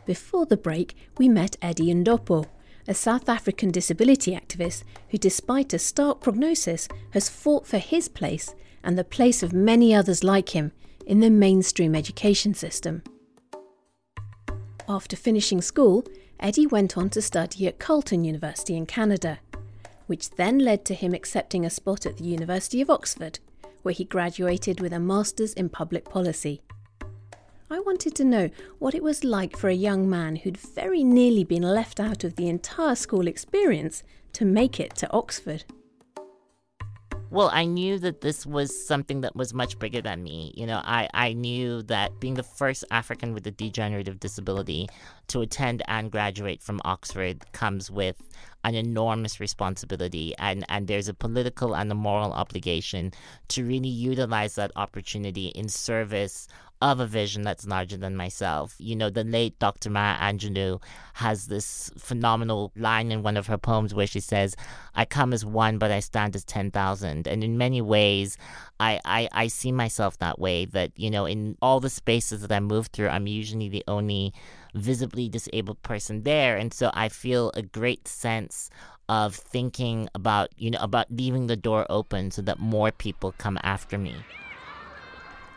Before 0.06 0.46
the 0.46 0.56
break, 0.56 0.96
we 1.18 1.28
met 1.28 1.58
Eddie 1.62 1.94
Ndopu, 1.94 2.46
a 2.90 2.94
South 2.96 3.30
African 3.30 3.70
disability 3.70 4.32
activist 4.32 4.84
who, 5.10 5.20
despite 5.20 5.74
a 5.74 5.80
stark 5.80 6.22
prognosis, 6.22 6.88
has 7.12 7.30
fought 7.30 7.68
for 7.68 7.78
his 7.78 8.10
place 8.10 8.56
and 8.84 8.98
the 8.98 9.04
place 9.04 9.44
of 9.44 9.54
many 9.54 9.94
others 9.94 10.24
like 10.24 10.50
him 10.50 10.72
in 11.06 11.20
the 11.20 11.30
mainstream 11.30 11.94
education 11.94 12.56
system. 12.56 13.04
After 14.90 15.16
finishing 15.16 15.62
school, 15.62 16.04
Eddie 16.40 16.66
went 16.66 16.98
on 16.98 17.12
to 17.12 17.22
study 17.22 17.68
at 17.68 17.78
Carleton 17.78 18.24
University 18.24 18.76
in 18.76 18.88
Canada, 18.88 19.38
which 20.08 20.32
then 20.32 20.58
led 20.58 20.84
to 20.86 20.96
him 20.96 21.14
accepting 21.14 21.66
a 21.66 21.70
spot 21.70 22.08
at 22.08 22.18
the 22.18 22.24
University 22.24 22.82
of 22.82 22.90
Oxford, 22.90 23.38
where 23.84 23.94
he 23.94 24.04
graduated 24.04 24.82
with 24.82 24.94
a 24.94 25.00
Master's 25.00 25.54
in 25.54 25.70
Public 25.70 26.06
Policy. 26.06 26.64
I 27.72 27.80
wanted 27.82 28.16
to 28.16 28.24
know 28.24 28.50
what 28.80 28.96
it 28.96 29.04
was 29.04 29.24
like 29.24 29.56
for 29.56 29.70
a 29.70 29.74
young 29.74 30.10
man 30.10 30.38
who'd 30.38 30.58
very 30.58 31.04
nearly 31.04 31.44
been 31.44 31.62
left 31.62 32.00
out 32.00 32.24
of 32.24 32.36
the 32.36 32.48
entire 32.48 32.96
school 32.96 33.28
experience 33.28 34.02
to 34.34 34.44
make 34.44 34.80
it 34.80 34.96
to 34.96 35.12
Oxford. 35.12 35.66
Well, 37.30 37.52
I 37.54 37.66
knew 37.66 38.00
that 38.00 38.22
this 38.22 38.44
was 38.44 38.88
something 38.88 39.22
that 39.22 39.36
was 39.36 39.54
much 39.54 39.78
bigger 39.78 40.02
than 40.02 40.24
me. 40.24 40.52
You 40.58 40.66
know, 40.66 40.82
I, 40.84 41.10
I 41.14 41.34
knew 41.34 41.84
that 41.84 42.20
being 42.20 42.34
the 42.34 42.42
first 42.42 42.86
African 42.90 43.36
with 43.36 43.46
a 43.46 43.52
degenerative 43.52 44.20
disability 44.20 44.88
to 45.30 45.42
attend 45.42 45.82
and 45.88 46.12
graduate 46.12 46.62
from 46.62 46.82
Oxford 46.86 47.52
comes 47.54 47.90
with 47.90 48.22
an 48.64 48.76
enormous 48.76 49.40
responsibility 49.40 50.34
and, 50.38 50.66
and 50.70 50.88
there's 50.88 51.08
a 51.08 51.14
political 51.14 51.76
and 51.76 51.92
a 51.92 51.96
moral 51.96 52.34
obligation 52.34 53.12
to 53.48 53.64
really 53.64 53.90
utilize 53.90 54.56
that 54.56 54.72
opportunity 54.76 55.48
in 55.48 55.70
service 55.70 56.48
of 56.82 57.00
a 57.00 57.06
vision 57.06 57.42
that's 57.42 57.68
larger 57.68 57.98
than 57.98 58.16
myself. 58.16 58.76
You 58.80 58.96
know, 58.96 59.10
the 59.10 59.26
late 59.26 59.60
Dr. 59.60 59.90
Maya 59.90 60.18
Angelou 60.18 60.82
has 61.16 61.48
this 61.48 61.92
phenomenal 61.98 62.72
line 62.76 63.12
in 63.12 63.22
one 63.22 63.36
of 63.36 63.48
her 63.48 63.58
poems 63.58 63.94
where 63.94 64.08
she 64.08 64.22
says, 64.22 64.56
I 64.96 65.04
come 65.04 65.34
as 65.34 65.44
one, 65.44 65.78
but 65.78 65.92
I 65.92 66.00
stand 66.00 66.36
as 66.38 66.46
10,000. 66.46 67.28
And 67.28 67.44
in 67.44 67.58
many 67.58 67.82
ways, 67.82 68.38
I, 68.80 69.02
I, 69.04 69.28
I 69.34 69.48
see 69.48 69.74
myself 69.74 70.18
that 70.20 70.40
way, 70.40 70.66
that, 70.66 70.92
you 70.96 71.10
know, 71.10 71.26
in 71.26 71.58
all 71.62 71.82
the 71.82 71.90
spaces 71.90 72.42
that 72.42 72.52
I 72.52 72.62
move 72.62 72.88
through, 72.88 73.10
I'm 73.10 73.28
usually 73.28 73.68
the 73.68 73.84
only 73.88 74.34
visibly 74.74 75.30
disabled 75.30 75.82
person 75.84 76.24
there. 76.24 76.58
And 76.58 76.74
so 76.74 76.92
I 76.94 77.10
feel 77.10 77.52
a 77.56 77.62
great 77.62 78.08
sense 78.08 78.70
of 79.08 79.36
thinking 79.36 80.08
about, 80.14 80.50
you 80.58 80.70
know, 80.72 80.80
about 80.82 81.08
leaving 81.10 81.48
the 81.48 81.56
door 81.56 81.86
open 81.90 82.32
so 82.32 82.42
that 82.44 82.60
more 82.60 82.92
people 82.92 83.34
come 83.38 83.58
after 83.64 83.98
me. 83.98 84.16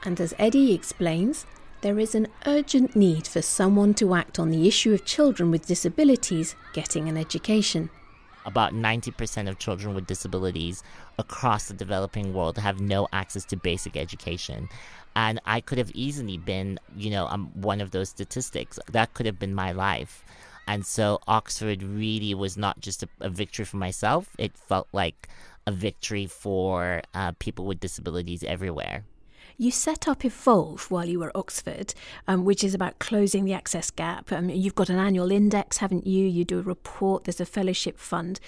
And 0.04 0.20
as 0.20 0.34
Eddie 0.38 0.72
explains, 0.72 1.46
there 1.82 1.98
is 1.98 2.14
an 2.14 2.28
urgent 2.46 2.96
need 2.96 3.26
for 3.26 3.42
someone 3.42 3.92
to 3.94 4.14
act 4.14 4.38
on 4.38 4.50
the 4.50 4.66
issue 4.66 4.92
of 4.92 5.04
children 5.04 5.50
with 5.50 5.66
disabilities 5.66 6.56
getting 6.72 7.08
an 7.08 7.16
education. 7.16 7.90
About 8.44 8.72
90% 8.72 9.48
of 9.48 9.58
children 9.58 9.94
with 9.94 10.06
disabilities 10.06 10.82
across 11.18 11.66
the 11.66 11.74
developing 11.74 12.34
world 12.34 12.58
have 12.58 12.80
no 12.80 13.06
access 13.12 13.44
to 13.46 13.56
basic 13.56 13.96
education. 13.96 14.68
And 15.14 15.40
I 15.44 15.60
could 15.60 15.78
have 15.78 15.90
easily 15.94 16.38
been, 16.38 16.78
you 16.96 17.10
know, 17.10 17.26
um, 17.26 17.50
one 17.54 17.80
of 17.80 17.90
those 17.90 18.08
statistics. 18.08 18.78
That 18.90 19.14
could 19.14 19.26
have 19.26 19.38
been 19.38 19.54
my 19.54 19.72
life. 19.72 20.24
And 20.66 20.86
so 20.86 21.20
Oxford 21.26 21.82
really 21.82 22.34
was 22.34 22.56
not 22.56 22.80
just 22.80 23.02
a, 23.02 23.08
a 23.20 23.28
victory 23.28 23.64
for 23.64 23.76
myself, 23.76 24.30
it 24.38 24.56
felt 24.56 24.88
like 24.92 25.28
a 25.66 25.72
victory 25.72 26.26
for 26.26 27.02
uh, 27.14 27.32
people 27.38 27.66
with 27.66 27.80
disabilities 27.80 28.42
everywhere. 28.44 29.04
You 29.58 29.70
set 29.70 30.08
up 30.08 30.24
Evolve 30.24 30.90
while 30.90 31.06
you 31.06 31.20
were 31.20 31.28
at 31.28 31.36
Oxford, 31.36 31.94
um, 32.26 32.44
which 32.44 32.64
is 32.64 32.74
about 32.74 32.98
closing 32.98 33.44
the 33.44 33.52
access 33.52 33.90
gap. 33.90 34.32
Um, 34.32 34.48
you've 34.48 34.74
got 34.74 34.88
an 34.88 34.98
annual 34.98 35.30
index, 35.30 35.78
haven't 35.78 36.06
you? 36.06 36.26
You 36.26 36.44
do 36.44 36.58
a 36.58 36.62
report, 36.62 37.24
there's 37.24 37.40
a 37.40 37.46
fellowship 37.46 37.98
fund. 37.98 38.40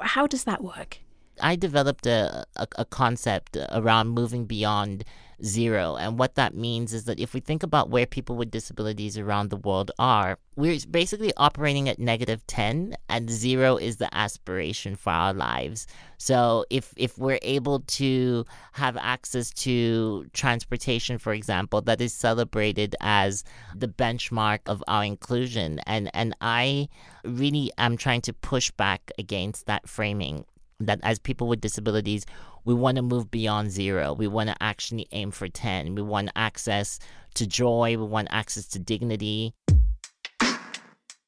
How 0.00 0.26
does 0.26 0.44
that 0.44 0.62
work? 0.62 1.00
I 1.40 1.56
developed 1.56 2.06
a, 2.06 2.44
a, 2.56 2.66
a 2.78 2.84
concept 2.84 3.56
around 3.72 4.08
moving 4.08 4.46
beyond 4.46 5.04
zero. 5.42 5.96
And 5.96 6.18
what 6.18 6.34
that 6.36 6.54
means 6.54 6.92
is 6.92 7.04
that 7.04 7.18
if 7.18 7.34
we 7.34 7.40
think 7.40 7.62
about 7.62 7.90
where 7.90 8.06
people 8.06 8.36
with 8.36 8.50
disabilities 8.50 9.18
around 9.18 9.50
the 9.50 9.56
world 9.56 9.90
are, 9.98 10.38
we're 10.56 10.78
basically 10.90 11.32
operating 11.36 11.88
at 11.88 11.98
negative 11.98 12.46
10, 12.46 12.96
and 13.08 13.30
zero 13.30 13.76
is 13.76 13.96
the 13.96 14.14
aspiration 14.14 14.96
for 14.96 15.10
our 15.12 15.34
lives. 15.34 15.86
So 16.18 16.64
if, 16.70 16.94
if 16.96 17.18
we're 17.18 17.40
able 17.42 17.80
to 17.80 18.44
have 18.72 18.96
access 18.96 19.50
to 19.50 20.26
transportation, 20.32 21.18
for 21.18 21.32
example, 21.32 21.80
that 21.82 22.00
is 22.00 22.14
celebrated 22.14 22.94
as 23.00 23.44
the 23.74 23.88
benchmark 23.88 24.60
of 24.66 24.82
our 24.86 25.04
inclusion, 25.04 25.80
and, 25.86 26.10
and 26.14 26.36
I 26.40 26.88
really 27.24 27.72
am 27.78 27.96
trying 27.96 28.22
to 28.22 28.32
push 28.32 28.70
back 28.70 29.10
against 29.18 29.66
that 29.66 29.88
framing 29.88 30.44
that 30.80 31.00
as 31.02 31.18
people 31.18 31.48
with 31.48 31.60
disabilities, 31.60 32.26
we 32.64 32.74
want 32.74 32.96
to 32.96 33.02
move 33.02 33.30
beyond 33.30 33.70
zero. 33.70 34.12
We 34.12 34.26
want 34.26 34.48
to 34.48 34.56
actually 34.62 35.06
aim 35.12 35.30
for 35.30 35.48
10. 35.48 35.94
We 35.94 36.02
want 36.02 36.30
access 36.36 36.98
to 37.34 37.46
joy. 37.46 37.96
We 37.98 38.06
want 38.06 38.28
access 38.30 38.66
to 38.68 38.78
dignity. 38.78 39.54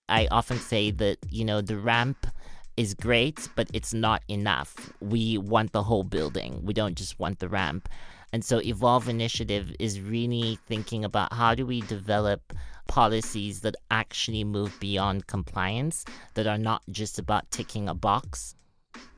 I 0.09 0.29
often 0.31 0.59
say 0.59 0.91
that, 0.93 1.19
you 1.31 1.45
know, 1.45 1.61
the 1.61 1.79
ramp 1.79 2.27
is 2.77 2.95
great, 2.95 3.49
but 3.57 3.69
it's 3.73 3.95
not 3.95 4.23
enough. 4.29 4.93
We 5.01 5.39
want 5.39 5.73
the 5.73 5.83
whole 5.83 6.05
building. 6.05 6.61
We 6.63 6.75
don't 6.75 6.97
just 6.97 7.19
want 7.19 7.39
the 7.39 7.49
ramp. 7.49 7.89
And 8.33 8.45
so 8.45 8.61
Evolve 8.61 9.09
Initiative 9.09 9.75
is 9.79 10.01
really 10.01 10.59
thinking 10.67 11.05
about 11.05 11.33
how 11.33 11.55
do 11.55 11.65
we 11.65 11.81
develop 11.83 12.53
policies 12.87 13.61
that 13.61 13.77
actually 13.91 14.45
move 14.45 14.79
beyond 14.79 15.27
compliance, 15.27 16.05
that 16.35 16.47
are 16.47 16.59
not 16.59 16.83
just 16.91 17.19
about 17.19 17.51
ticking 17.51 17.89
a 17.89 17.95
box, 17.95 18.55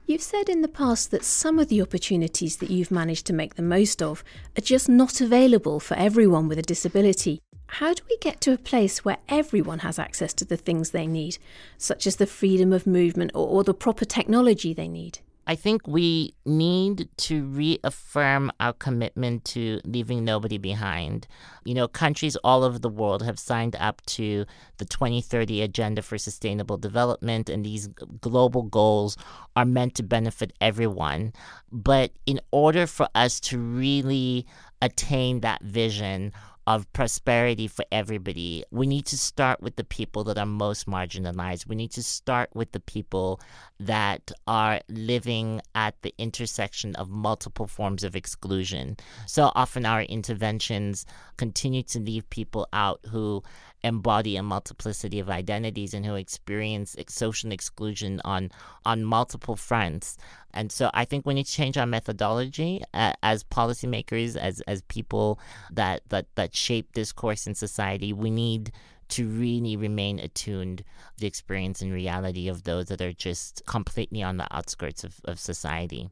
You've 0.08 0.22
said 0.22 0.48
in 0.48 0.62
the 0.62 0.68
past 0.68 1.10
that 1.10 1.22
some 1.22 1.58
of 1.58 1.68
the 1.68 1.82
opportunities 1.82 2.56
that 2.56 2.70
you've 2.70 2.90
managed 2.90 3.26
to 3.26 3.34
make 3.34 3.56
the 3.56 3.62
most 3.62 4.00
of 4.00 4.24
are 4.56 4.62
just 4.62 4.88
not 4.88 5.20
available 5.20 5.80
for 5.80 5.98
everyone 5.98 6.48
with 6.48 6.58
a 6.58 6.62
disability. 6.62 7.42
How 7.66 7.92
do 7.92 8.02
we 8.08 8.16
get 8.16 8.40
to 8.40 8.54
a 8.54 8.56
place 8.56 9.04
where 9.04 9.18
everyone 9.28 9.80
has 9.80 9.98
access 9.98 10.32
to 10.34 10.46
the 10.46 10.56
things 10.56 10.92
they 10.92 11.06
need, 11.06 11.36
such 11.76 12.06
as 12.06 12.16
the 12.16 12.26
freedom 12.26 12.72
of 12.72 12.86
movement 12.86 13.32
or, 13.34 13.46
or 13.48 13.64
the 13.64 13.74
proper 13.74 14.06
technology 14.06 14.72
they 14.72 14.88
need? 14.88 15.18
I 15.50 15.54
think 15.54 15.88
we 15.88 16.34
need 16.44 17.08
to 17.16 17.46
reaffirm 17.46 18.52
our 18.60 18.74
commitment 18.74 19.46
to 19.46 19.80
leaving 19.82 20.22
nobody 20.22 20.58
behind. 20.58 21.26
You 21.64 21.72
know, 21.72 21.88
countries 21.88 22.36
all 22.44 22.64
over 22.64 22.78
the 22.78 22.90
world 22.90 23.22
have 23.22 23.38
signed 23.38 23.74
up 23.80 24.04
to 24.06 24.44
the 24.76 24.84
2030 24.84 25.62
Agenda 25.62 26.02
for 26.02 26.18
Sustainable 26.18 26.76
Development, 26.76 27.48
and 27.48 27.64
these 27.64 27.88
global 28.20 28.64
goals 28.64 29.16
are 29.56 29.64
meant 29.64 29.94
to 29.94 30.02
benefit 30.02 30.52
everyone. 30.60 31.32
But 31.72 32.12
in 32.26 32.40
order 32.50 32.86
for 32.86 33.08
us 33.14 33.40
to 33.40 33.58
really 33.58 34.46
attain 34.82 35.40
that 35.40 35.62
vision, 35.62 36.32
of 36.68 36.92
prosperity 36.92 37.66
for 37.66 37.82
everybody, 37.90 38.62
we 38.70 38.86
need 38.86 39.06
to 39.06 39.16
start 39.16 39.62
with 39.62 39.76
the 39.76 39.84
people 39.84 40.22
that 40.22 40.36
are 40.36 40.44
most 40.44 40.86
marginalized. 40.86 41.66
We 41.66 41.74
need 41.74 41.92
to 41.92 42.02
start 42.02 42.50
with 42.52 42.72
the 42.72 42.80
people 42.80 43.40
that 43.80 44.30
are 44.46 44.82
living 44.90 45.62
at 45.74 45.94
the 46.02 46.12
intersection 46.18 46.94
of 46.96 47.08
multiple 47.08 47.66
forms 47.66 48.04
of 48.04 48.14
exclusion. 48.14 48.98
So 49.26 49.50
often 49.54 49.86
our 49.86 50.02
interventions 50.02 51.06
continue 51.38 51.84
to 51.84 52.00
leave 52.00 52.28
people 52.28 52.68
out 52.74 53.00
who 53.10 53.42
embody 53.84 54.36
a 54.36 54.42
multiplicity 54.42 55.20
of 55.20 55.30
identities 55.30 55.94
and 55.94 56.04
who 56.04 56.14
experience 56.14 56.96
social 57.08 57.52
exclusion 57.52 58.20
on 58.24 58.50
on 58.84 59.04
multiple 59.04 59.56
fronts. 59.56 60.16
And 60.52 60.72
so 60.72 60.90
I 60.94 61.04
think 61.04 61.26
we 61.26 61.34
need 61.34 61.46
to 61.46 61.52
change 61.52 61.76
our 61.76 61.86
methodology 61.86 62.82
uh, 62.94 63.12
as 63.22 63.44
policymakers, 63.44 64.36
as 64.36 64.60
as 64.62 64.82
people 64.82 65.38
that 65.70 66.02
that 66.08 66.26
that 66.34 66.54
shape 66.54 66.92
discourse 66.92 67.46
in 67.46 67.54
society. 67.54 68.12
We 68.12 68.30
need 68.30 68.72
to 69.08 69.26
really 69.26 69.76
remain 69.76 70.18
attuned 70.18 70.78
to 70.78 70.84
the 71.18 71.26
experience 71.26 71.80
and 71.80 71.92
reality 71.92 72.48
of 72.48 72.64
those 72.64 72.86
that 72.86 73.00
are 73.00 73.12
just 73.12 73.62
completely 73.66 74.22
on 74.22 74.36
the 74.36 74.46
outskirts 74.54 75.02
of, 75.02 75.20
of 75.24 75.38
society. 75.38 76.10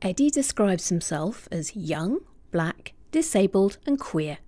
Eddie 0.00 0.30
describes 0.30 0.88
himself 0.88 1.46
as 1.50 1.76
young, 1.76 2.20
black, 2.52 2.94
disabled, 3.10 3.76
and 3.86 4.00
queer 4.00 4.38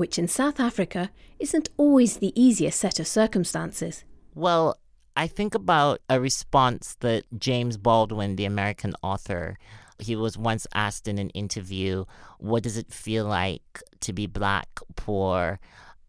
which 0.00 0.18
in 0.18 0.26
South 0.26 0.58
Africa 0.58 1.10
isn't 1.38 1.68
always 1.76 2.16
the 2.16 2.32
easiest 2.34 2.80
set 2.80 2.98
of 2.98 3.06
circumstances. 3.06 4.02
Well, 4.34 4.78
I 5.14 5.26
think 5.26 5.54
about 5.54 6.00
a 6.08 6.18
response 6.18 6.96
that 7.00 7.24
James 7.38 7.76
Baldwin, 7.76 8.36
the 8.36 8.46
American 8.46 8.94
author, 9.02 9.58
he 9.98 10.16
was 10.16 10.38
once 10.38 10.66
asked 10.72 11.06
in 11.06 11.18
an 11.18 11.28
interview, 11.30 12.06
what 12.38 12.62
does 12.62 12.78
it 12.78 12.90
feel 12.90 13.26
like 13.26 13.82
to 14.00 14.14
be 14.14 14.26
black, 14.26 14.70
poor, 14.96 15.60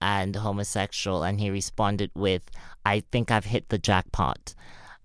and 0.02 0.38
homosexual? 0.38 1.24
And 1.24 1.42
he 1.42 1.50
responded 1.50 2.12
with, 2.16 2.50
I 2.86 3.02
think 3.12 3.30
I've 3.30 3.44
hit 3.44 3.68
the 3.68 3.78
jackpot. 3.78 4.56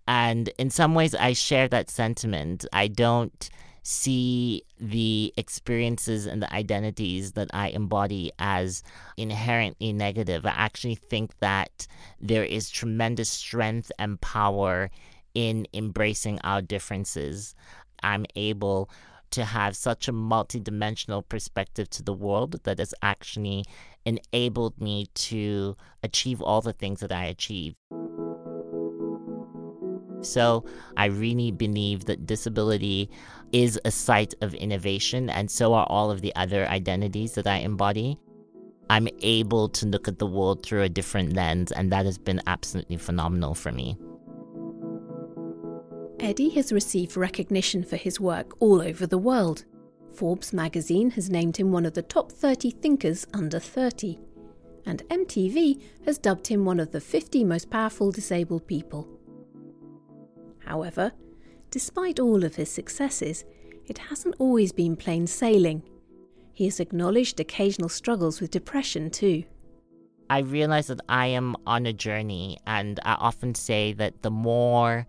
And 0.07 0.49
in 0.59 0.71
some 0.71 0.95
ways, 0.95 1.13
I 1.13 1.33
share 1.33 1.67
that 1.71 1.91
sentiment. 1.91 2.65
I 2.73 2.87
don't 2.87 3.51
see 3.87 4.65
the 4.81 5.33
experiences 5.37 6.27
and 6.27 6.43
the 6.43 6.53
identities 6.53 7.33
that 7.33 7.49
I 7.55 7.69
embody 7.69 8.33
as 8.37 8.83
inherently 9.17 9.93
negative. 9.93 10.45
I 10.45 10.51
actually 10.51 10.97
think 10.97 11.39
that 11.39 11.87
there 12.21 12.43
is 12.43 12.69
tremendous 12.69 13.29
strength 13.29 13.93
and 13.97 14.21
power 14.21 14.91
in 15.35 15.69
embracing 15.73 16.41
our 16.43 16.63
differences. 16.63 17.55
I'm 18.03 18.27
able 18.35 18.91
to 19.31 19.45
have 19.45 19.77
such 19.77 20.09
a 20.09 20.13
multidimensional 20.13 21.23
perspective 21.29 21.89
to 21.91 22.03
the 22.03 22.13
world 22.13 22.61
that 22.65 22.81
has 22.81 22.93
actually 23.03 23.65
enabled 24.05 24.81
me 24.81 25.07
to 25.15 25.77
achieve 26.03 26.43
all 26.43 26.61
the 26.61 26.73
things 26.73 26.99
that 27.01 27.13
I 27.13 27.27
achieve. 27.27 27.75
So 30.23 30.65
I 30.97 31.07
really 31.07 31.51
believe 31.51 32.07
that 32.07 32.27
disability 32.27 33.11
is 33.53 33.79
a 33.85 33.91
site 33.91 34.35
of 34.41 34.55
innovation, 34.55 35.31
and 35.31 35.51
so 35.51 35.75
are 35.75 35.87
all 35.89 36.11
of 36.11 36.21
the 36.21 36.35
other 36.37 36.67
identities 36.69 37.35
that 37.35 37.47
I 37.47 37.59
embody. 37.59 38.19
I'm 38.89 39.09
able 39.21 39.69
to 39.71 39.87
look 39.87 40.09
at 40.09 40.19
the 40.19 40.27
world 40.27 40.65
through 40.65 40.83
a 40.83 40.89
different 40.89 41.35
lens, 41.35 41.73
and 41.73 41.91
that 41.93 42.07
has 42.07 42.19
been 42.19 42.41
absolutely 42.47 42.97
phenomenal 42.97 43.55
for 43.55 43.73
me. 43.73 43.97
Eddie 46.21 46.51
has 46.51 46.73
received 46.73 47.17
recognition 47.17 47.85
for 47.85 47.97
his 47.97 48.19
work 48.19 48.55
all 48.61 48.81
over 48.81 49.07
the 49.07 49.19
world. 49.19 49.65
Forbes 50.15 50.53
magazine 50.53 51.11
has 51.11 51.29
named 51.29 51.57
him 51.57 51.73
one 51.73 51.85
of 51.85 51.93
the 51.93 52.03
top 52.03 52.33
30 52.33 52.71
thinkers 52.71 53.27
under 53.35 53.59
30, 53.59 54.19
and 54.87 55.07
MTV 55.09 55.81
has 56.05 56.17
dubbed 56.19 56.47
him 56.47 56.65
one 56.65 56.81
of 56.81 56.93
the 56.93 57.01
50 57.01 57.45
most 57.45 57.71
powerful 57.71 58.11
disabled 58.11 58.67
people. 58.67 59.16
However, 60.67 61.13
despite 61.71 62.21
all 62.21 62.45
of 62.45 62.57
his 62.57 62.71
successes, 62.71 63.45
it 63.87 63.99
hasn't 63.99 64.37
always 64.39 64.73
been 64.73 64.97
plain 64.97 65.27
sailing. 65.27 65.83
He 66.53 66.65
has 66.65 66.81
acknowledged 66.81 67.39
occasional 67.39 67.89
struggles 67.89 68.41
with 68.41 68.51
depression 68.51 69.11
too. 69.11 69.45
I 70.29 70.41
realize 70.41 70.89
that 70.89 71.01
I 71.09 71.27
am 71.27 71.55
on 71.67 71.87
a 71.87 71.93
journey, 71.93 72.59
and 72.67 72.99
I 73.05 73.15
often 73.15 73.55
say 73.55 73.93
that 73.93 74.23
the 74.23 74.31
more 74.31 75.07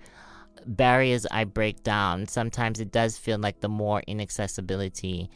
barriers 0.68 1.26
I 1.32 1.46
break 1.46 1.82
down, 1.84 2.28
sometimes 2.28 2.80
it 2.80 2.92
does 2.92 3.18
feel 3.18 3.40
like 3.40 3.62
the 3.62 3.70
more 3.70 4.04
inaccessibility 4.06 5.30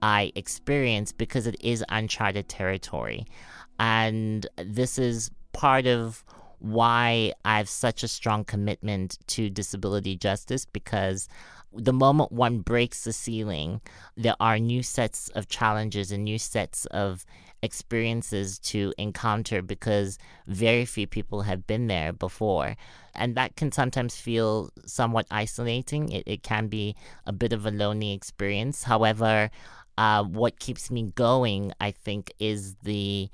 I 0.00 0.32
experience 0.34 1.12
because 1.12 1.46
it 1.46 1.56
is 1.60 1.84
uncharted 1.88 2.48
territory. 2.48 3.26
And 3.78 4.46
this 4.56 4.98
is 4.98 5.30
part 5.52 5.86
of 5.86 6.24
why 6.58 7.32
I 7.44 7.58
have 7.58 7.68
such 7.68 8.02
a 8.02 8.08
strong 8.08 8.44
commitment 8.44 9.18
to 9.28 9.50
disability 9.50 10.16
justice 10.16 10.64
because 10.64 11.28
the 11.72 11.92
moment 11.92 12.32
one 12.32 12.60
breaks 12.60 13.04
the 13.04 13.12
ceiling, 13.12 13.80
there 14.16 14.36
are 14.40 14.58
new 14.58 14.82
sets 14.82 15.28
of 15.30 15.48
challenges 15.48 16.10
and 16.10 16.24
new 16.24 16.38
sets 16.38 16.86
of 16.86 17.26
experiences 17.62 18.58
to 18.58 18.92
encounter 18.98 19.62
because 19.62 20.18
very 20.46 20.84
few 20.84 21.06
people 21.06 21.42
have 21.42 21.66
been 21.66 21.86
there 21.86 22.12
before. 22.12 22.76
And 23.14 23.34
that 23.36 23.56
can 23.56 23.72
sometimes 23.72 24.16
feel 24.16 24.70
somewhat 24.86 25.26
isolating. 25.30 26.10
It, 26.12 26.24
it 26.26 26.42
can 26.42 26.68
be 26.68 26.94
a 27.26 27.32
bit 27.32 27.52
of 27.52 27.66
a 27.66 27.70
lonely 27.70 28.12
experience. 28.12 28.84
However, 28.84 29.50
uh, 29.98 30.24
what 30.24 30.58
keeps 30.58 30.90
me 30.90 31.12
going, 31.14 31.72
I 31.80 31.90
think, 31.90 32.32
is 32.38 32.76
the 32.82 33.30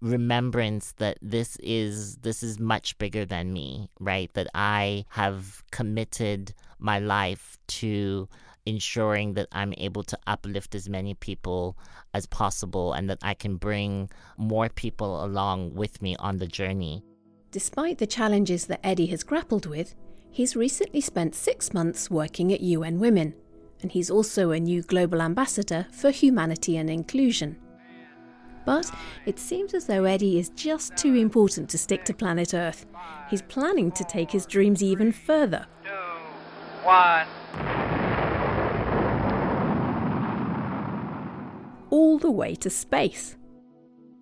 remembrance 0.00 0.92
that 0.92 1.18
this 1.20 1.56
is 1.62 2.16
this 2.16 2.42
is 2.42 2.58
much 2.58 2.96
bigger 2.98 3.24
than 3.24 3.52
me 3.52 3.90
right? 3.98 4.32
That 4.34 4.48
i 4.54 5.04
have 5.10 5.62
committed 5.70 6.54
my 6.78 6.98
life 6.98 7.58
to 7.68 8.28
ensuring 8.66 9.34
that 9.34 9.48
i'm 9.52 9.74
able 9.78 10.02
to 10.02 10.18
uplift 10.26 10.74
as 10.74 10.88
many 10.88 11.14
people 11.14 11.76
as 12.14 12.26
possible 12.26 12.92
and 12.92 13.08
that 13.10 13.18
i 13.22 13.34
can 13.34 13.56
bring 13.56 14.08
more 14.36 14.68
people 14.68 15.24
along 15.24 15.74
with 15.74 16.00
me 16.02 16.16
on 16.16 16.38
the 16.38 16.46
journey. 16.46 17.02
Despite 17.50 17.98
the 17.98 18.06
challenges 18.06 18.66
that 18.66 18.80
eddie 18.84 19.06
has 19.06 19.22
grappled 19.22 19.66
with 19.66 19.94
he's 20.30 20.56
recently 20.56 21.00
spent 21.00 21.34
six 21.34 21.74
months 21.74 22.10
working 22.10 22.52
at 22.52 22.60
un 22.62 22.98
women 23.00 23.34
and 23.82 23.92
he's 23.92 24.10
also 24.10 24.50
a 24.50 24.60
new 24.60 24.82
global 24.82 25.20
ambassador 25.20 25.86
for 25.92 26.10
humanity 26.10 26.76
and 26.76 26.88
inclusion 26.88 27.56
but 28.70 28.88
it 29.26 29.36
seems 29.40 29.74
as 29.74 29.86
though 29.86 30.04
Eddie 30.04 30.38
is 30.38 30.50
just 30.50 30.96
too 30.96 31.16
important 31.16 31.68
to 31.68 31.76
stick 31.76 32.04
to 32.04 32.14
planet 32.14 32.54
Earth. 32.54 32.86
He's 33.28 33.42
planning 33.42 33.90
to 33.90 34.04
take 34.04 34.30
his 34.30 34.46
dreams 34.46 34.80
even 34.80 35.10
further. 35.10 35.66
Two, 35.82 35.90
one. 36.84 37.26
All 41.90 42.20
the 42.20 42.30
way 42.30 42.54
to 42.54 42.70
space. 42.70 43.36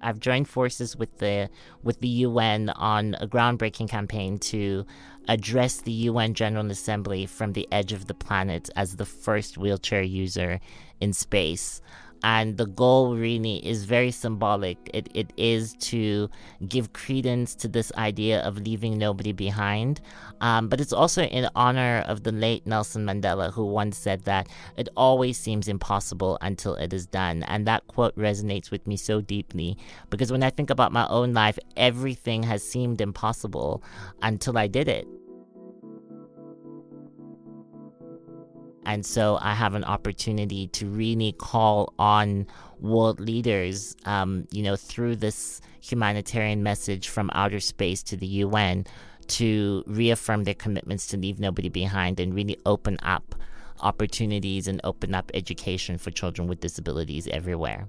I've 0.01 0.19
joined 0.19 0.49
forces 0.49 0.97
with 0.97 1.19
the 1.19 1.51
with 1.83 2.01
the 2.01 2.09
UN 2.09 2.71
on 2.71 3.17
a 3.21 3.29
groundbreaking 3.29 3.91
campaign 3.91 4.39
to 4.53 4.87
address 5.29 5.83
the 5.83 5.93
UN 5.93 6.33
General 6.33 6.71
Assembly 6.71 7.27
from 7.27 7.53
the 7.53 7.69
edge 7.71 7.93
of 7.93 8.07
the 8.07 8.15
planet 8.15 8.71
as 8.77 8.97
the 8.97 9.05
first 9.05 9.59
wheelchair 9.59 10.03
user 10.03 10.59
in 11.01 11.13
space 11.13 11.83
and 12.23 12.57
the 12.57 12.67
goal 12.67 13.17
really 13.17 13.67
is 13.67 13.85
very 13.85 14.11
symbolic. 14.11 14.79
It, 14.93 15.09
it 15.15 15.33
is 15.37 15.75
to 15.75 16.29
give 16.69 16.93
credence 16.93 17.55
to 17.57 17.69
this 17.69 17.93
idea 17.97 18.41
of 18.41 18.59
leaving 18.59 18.99
nobody 18.99 19.33
behind, 19.33 20.01
um, 20.41 20.69
but 20.69 20.81
it's 20.81 20.93
also 20.93 21.23
in 21.23 21.49
honor 21.55 22.05
of 22.07 22.23
the 22.23 22.33
late 22.33 22.67
Nelson 22.67 23.05
Mandela, 23.05 23.53
who 23.53 23.67
once 23.67 23.99
said 23.99 24.25
that 24.25 24.49
it 24.77 24.89
always 24.97 25.39
seems 25.39 25.69
impossible 25.69 26.39
until 26.41 26.75
it 26.75 26.93
is 26.93 27.07
done. 27.07 27.43
And 27.45 27.67
that 27.67 27.87
quote 27.87 28.17
resonates 28.17 28.71
with 28.71 28.87
me 28.87 28.97
so 28.97 29.21
deeply 29.21 29.77
because 30.11 30.31
when 30.33 30.43
I 30.43 30.51
think 30.51 30.71
about 30.71 30.93
my 30.93 31.07
own 31.09 31.33
life, 31.33 31.59
everything 31.77 32.43
has 32.45 32.63
seemed 32.63 33.01
impossible 33.01 33.83
until 34.23 34.57
I 34.59 34.67
did 34.67 34.89
it. 34.89 35.07
And 38.89 39.05
so 39.05 39.39
I 39.43 39.53
have 39.53 39.75
an 39.75 39.85
opportunity 39.85 40.67
to 40.69 40.87
really 40.87 41.33
call 41.33 41.93
on 41.99 42.47
world 42.81 43.21
leaders, 43.21 43.95
um, 44.07 44.49
you 44.51 44.63
know, 44.63 44.77
through 44.77 45.17
this 45.17 45.61
humanitarian 45.83 46.63
message 46.63 47.11
from 47.11 47.31
outer 47.35 47.61
space 47.61 48.03
to 48.05 48.17
the 48.17 48.27
UN 48.27 48.87
to 49.27 49.85
reaffirm 49.87 50.45
their 50.45 50.55
commitments 50.55 51.07
to 51.09 51.19
leave 51.19 51.39
nobody 51.39 51.69
behind 51.69 52.19
and 52.19 52.35
really 52.35 52.57
open 52.65 52.97
up 53.03 53.35
opportunities 53.81 54.67
and 54.67 54.81
open 54.85 55.15
up 55.15 55.31
education 55.35 55.99
for 55.99 56.11
children 56.11 56.49
with 56.49 56.61
disabilities 56.61 57.29
everywhere. 57.29 57.87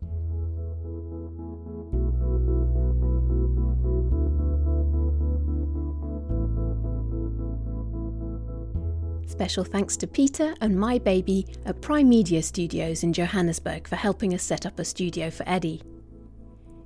Special 9.29 9.63
thanks 9.63 9.95
to 9.97 10.07
Peter 10.07 10.55
and 10.59 10.77
My 10.77 10.97
Baby 10.97 11.45
at 11.67 11.79
Prime 11.81 12.09
Media 12.09 12.41
Studios 12.41 13.03
in 13.03 13.13
Johannesburg 13.13 13.87
for 13.87 13.95
helping 13.95 14.33
us 14.33 14.41
set 14.41 14.65
up 14.65 14.79
a 14.79 14.83
studio 14.83 15.29
for 15.29 15.47
Eddie. 15.47 15.83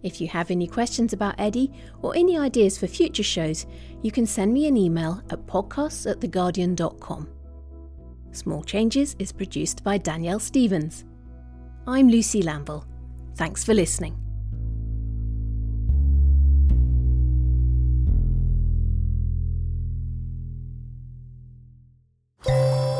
If 0.03 0.19
you 0.19 0.27
have 0.27 0.51
any 0.51 0.67
questions 0.67 1.13
about 1.13 1.39
Eddie 1.39 1.71
or 2.01 2.13
any 2.17 2.37
ideas 2.37 2.77
for 2.77 2.85
future 2.85 3.23
shows, 3.23 3.65
you 4.01 4.11
can 4.11 4.25
send 4.25 4.53
me 4.53 4.67
an 4.67 4.75
email 4.75 5.23
at 5.29 5.47
podcasts 5.47 6.05
at 6.11 6.19
theguardian.com. 6.19 7.29
Small 8.33 8.63
Changes 8.63 9.15
is 9.19 9.31
produced 9.31 9.81
by 9.81 9.97
Danielle 9.97 10.39
Stevens. 10.39 11.05
I'm 11.87 12.09
Lucy 12.09 12.43
Lamble. 12.43 12.85
Thanks 13.35 13.63
for 13.63 13.73
listening. 13.73 14.22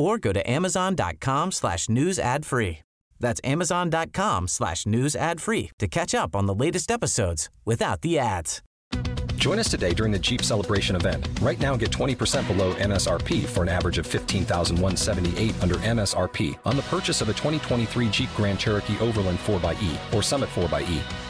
or 0.00 0.18
go 0.18 0.32
to 0.32 0.50
amazon.com 0.50 1.52
slash 1.52 1.88
news 1.88 2.18
ad 2.18 2.46
free. 2.46 2.78
That's 3.20 3.40
amazon.com 3.44 4.48
slash 4.48 4.86
news 4.86 5.14
ad 5.14 5.40
free 5.40 5.70
to 5.78 5.86
catch 5.86 6.14
up 6.14 6.34
on 6.34 6.46
the 6.46 6.54
latest 6.54 6.90
episodes 6.90 7.50
without 7.66 8.00
the 8.00 8.18
ads. 8.18 8.62
Join 9.36 9.58
us 9.58 9.70
today 9.70 9.94
during 9.94 10.12
the 10.12 10.18
Jeep 10.18 10.42
Celebration 10.42 10.96
event. 10.96 11.26
Right 11.40 11.58
now, 11.58 11.74
get 11.74 11.90
20% 11.90 12.46
below 12.46 12.74
MSRP 12.74 13.46
for 13.46 13.62
an 13.62 13.70
average 13.70 13.96
of 13.96 14.06
15178 14.06 15.62
under 15.62 15.76
MSRP 15.76 16.58
on 16.66 16.76
the 16.76 16.82
purchase 16.82 17.22
of 17.22 17.30
a 17.30 17.32
2023 17.32 18.08
Jeep 18.10 18.28
Grand 18.36 18.58
Cherokee 18.58 18.98
Overland 19.00 19.38
4xE 19.38 20.14
or 20.14 20.22
Summit 20.22 20.50
4xE. 20.50 21.29